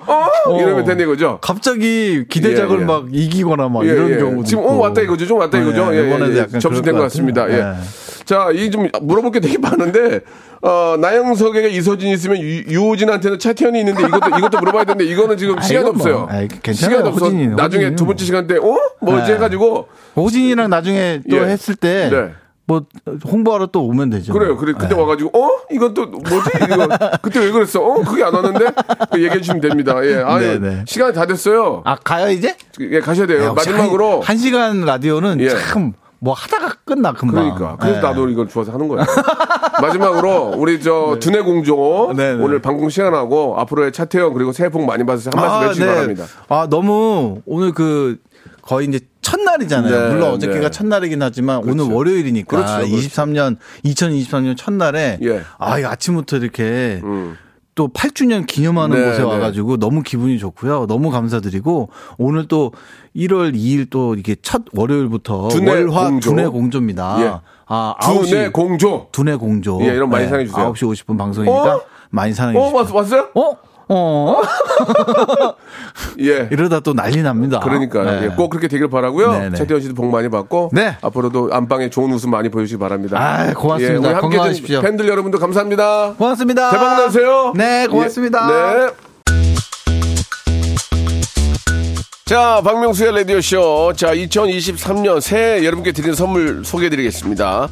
[0.46, 1.38] 어, 이러면 되는 거죠?
[1.40, 2.84] 갑자기 기대작을 예, 예.
[2.86, 4.16] 막 이기거나 막 예, 이런 예.
[4.16, 4.64] 경우도 지금.
[4.64, 5.90] 어 왔다 이거죠, 좀 왔다 이거죠.
[5.90, 6.40] 네, 예, 이번에도 예, 예.
[6.40, 7.48] 약간 접수된 것것 같습니다.
[7.50, 7.74] 예.
[8.28, 8.34] 네.
[8.34, 10.20] 자, 이 좀 물어볼 게 되게 많은데
[10.60, 15.62] 어, 나영석에게 이서진이 있으면 유, 유호진한테는 차태현이 있는데 이것도 이것도 물어봐야 되는데 이거는 지금 아,
[15.62, 16.26] 시간 이건 뭐, 없어요.
[16.30, 16.96] 아이, 괜찮아요.
[16.98, 17.24] 시간 없어.
[17.26, 17.96] 호진이는, 나중에 호진이는.
[17.96, 18.76] 두 번째 시간 때 어?
[19.00, 19.34] 뭐지 네.
[19.34, 21.42] 해가지고 호진이랑 나중에 또 예.
[21.42, 22.32] 했을 때 네.
[22.66, 22.82] 뭐
[23.24, 24.34] 홍보하러 또 오면 되죠.
[24.34, 24.56] 그래요.
[24.58, 25.00] 그래 그때 네.
[25.00, 26.88] 와가지고 어 이건 또 뭐지 이거
[27.22, 27.80] 그때 왜 그랬어?
[27.80, 28.66] 어 그게 안 왔는데
[29.10, 29.94] 그 얘기해 주시면 됩니다.
[30.04, 30.84] 예, 아유 네, 네.
[30.86, 31.80] 시간이 다 됐어요.
[31.86, 32.54] 아 가요 이제?
[32.80, 33.54] 예, 가셔야 돼요.
[33.54, 35.48] 마지막으로 한, 한 시간 라디오는 예.
[35.48, 37.54] 참 뭐 하다가 끝나 금방.
[37.54, 38.02] 그러니까 그래서 예.
[38.02, 39.04] 나도 이걸 좋아서 하는 거야.
[39.80, 42.42] 마지막으로 우리 저 두뇌 공조 네, 네.
[42.42, 45.30] 오늘 방송 시간하고 앞으로의 차태현 그리고 새해 복 많이 받으세요.
[45.34, 46.24] 한 말씀 해주시기 바랍니다.
[46.48, 48.18] 아, 너무 오늘 그
[48.62, 50.08] 거의 이제 첫날이잖아요.
[50.08, 50.70] 네, 물론 어저께가 네.
[50.70, 51.82] 첫날이긴 하지만 그렇죠.
[51.84, 52.94] 오늘 월요일이니까 그렇죠, 그렇죠.
[52.94, 55.42] 23년 2023년 첫날에 예.
[55.58, 57.36] 아, 이 아침부터 이렇게 음.
[57.78, 59.24] 또 8주년 기념하는 네, 곳에 네.
[59.24, 60.86] 와가지고 너무 기분이 좋고요.
[60.88, 62.72] 너무 감사드리고 오늘 또
[63.14, 66.30] 1월 2일 또 이게 첫 월요일부터 두뇌 월화 공조.
[66.30, 67.16] 두뇌 공조입니다.
[67.20, 67.34] 예.
[67.66, 69.06] 아, 두뇌 9시 공조.
[69.12, 69.78] 두뇌 공조.
[69.82, 70.72] 예, 이런 많이 사랑해주세요.
[70.72, 71.80] 9시 50분 방송이니까 어?
[72.10, 72.62] 많이 사랑해 어.
[72.74, 73.28] 왔, 왔어요?
[73.36, 73.56] 어?
[73.88, 74.42] 어?
[76.20, 76.48] 예.
[76.50, 77.60] 이러다 또 난리 납니다.
[77.60, 78.24] 그러니까 네.
[78.24, 79.32] 예, 꼭 그렇게 되길 바라고요.
[79.32, 79.56] 네, 네.
[79.56, 80.96] 차태현 씨도 복 많이 받고 네.
[81.00, 83.18] 앞으로도 안방에 좋은 웃음 많이 보여주시기 바랍니다.
[83.18, 84.08] 아, 고맙습니다.
[84.08, 84.80] 예, 함께 해준 건강하십시오.
[84.82, 86.14] 팬들 여러분도 감사합니다.
[86.18, 86.70] 고맙습니다.
[86.70, 87.52] 대박 나세요.
[87.56, 88.48] 네, 고맙습니다.
[88.50, 89.08] 예, 네.
[92.26, 93.94] 자, 박명수의 라디오쇼.
[93.96, 97.68] 자, 2023년 새해 여러분께 드리는 선물 소개해드리겠습니다.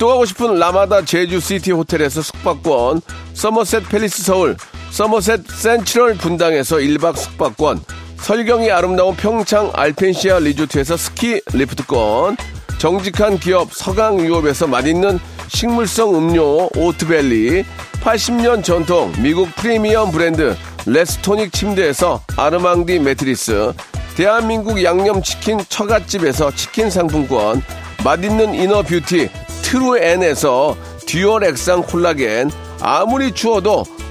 [0.00, 3.02] 또 가고 싶은 라마다 제주시티 호텔에서 숙박권,
[3.34, 4.56] 서머셋 팰리스 서울,
[4.90, 7.80] 서머셋 센트럴 분당에서 1박 숙박권,
[8.18, 12.36] 설경이 아름다운 평창 알펜시아 리조트에서 스키 리프트권,
[12.78, 17.64] 정직한 기업 서강유업에서 맛있는 식물성 음료 오트밸리
[18.02, 23.72] 80년 전통 미국 프리미엄 브랜드 레스토닉 침대에서 아르망디 매트리스
[24.16, 27.62] 대한민국 양념치킨 처갓집에서 치킨 상품권
[28.02, 29.28] 맛있는 이너 뷰티
[29.62, 30.76] 트루엔에서
[31.06, 33.84] 듀얼 액상 콜라겐 아무리 추워도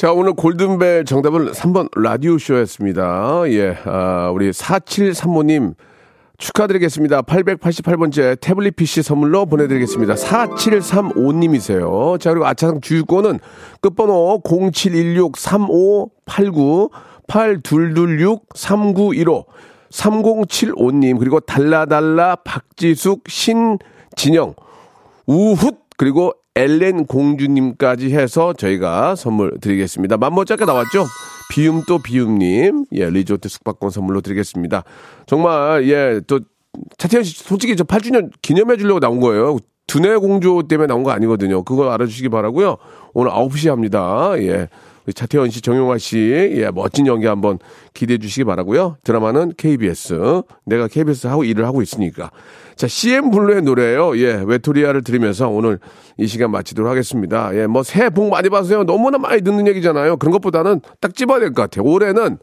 [0.00, 3.42] 자, 오늘 골든벨 정답은 3번 라디오쇼였습니다.
[3.48, 5.74] 예, 아, 우리 4735님
[6.38, 7.20] 축하드리겠습니다.
[7.20, 10.14] 888번째 태블릿 PC 선물로 보내드리겠습니다.
[10.14, 12.18] 4735님이세요.
[12.18, 13.40] 자, 그리고 아차상 주유권은
[13.82, 16.90] 끝번호 0716-3589
[17.28, 19.44] 8226-3915
[19.90, 24.54] 3075님 그리고 달라달라 박지숙 신진영
[25.26, 30.16] 우훗 그리고 엘렌 공주님까지 해서 저희가 선물 드리겠습니다.
[30.16, 31.06] 만모짜게 나왔죠?
[31.50, 34.84] 비움 또 비움님, 예, 리조트 숙박권 선물로 드리겠습니다.
[35.26, 36.40] 정말, 예, 또,
[36.98, 39.58] 차태현 씨, 솔직히 저 8주년 기념해 주려고 나온 거예요.
[39.86, 41.64] 두뇌 공조 때문에 나온 거 아니거든요.
[41.64, 42.76] 그거 알아주시기 바라고요
[43.12, 44.32] 오늘 9시 합니다.
[44.36, 44.68] 예.
[45.12, 46.18] 차태현 씨, 정용화 씨,
[46.54, 47.58] 예, 멋진 연기 한번
[47.94, 50.42] 기대해 주시기 바라고요 드라마는 KBS.
[50.64, 52.30] 내가 KBS 하고 일을 하고 있으니까.
[52.76, 55.80] 자, CM 블루의 노래예요 예, 외토리아를 들으면서 오늘
[56.20, 57.50] 이 시간 마치도록 하겠습니다.
[57.54, 58.84] 예, 뭐 새해 복 많이 받으세요.
[58.84, 60.18] 너무나 많이 듣는 얘기잖아요.
[60.18, 61.84] 그런 것보다는 딱 집어야 될 것 같아요.
[61.90, 62.38] 올해는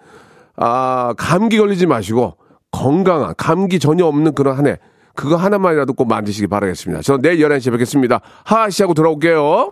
[0.55, 2.37] 아, 감기 걸리지 마시고
[2.71, 4.77] 건강한 감기 전혀 없는 그런 한 해.
[5.13, 7.01] 그거 하나만이라도 꼭 만드시기 바라겠습니다.
[7.03, 8.19] 저는 내일 11시에 뵙겠습니다.
[8.45, 9.71] 하하씨 하고 돌아올게요.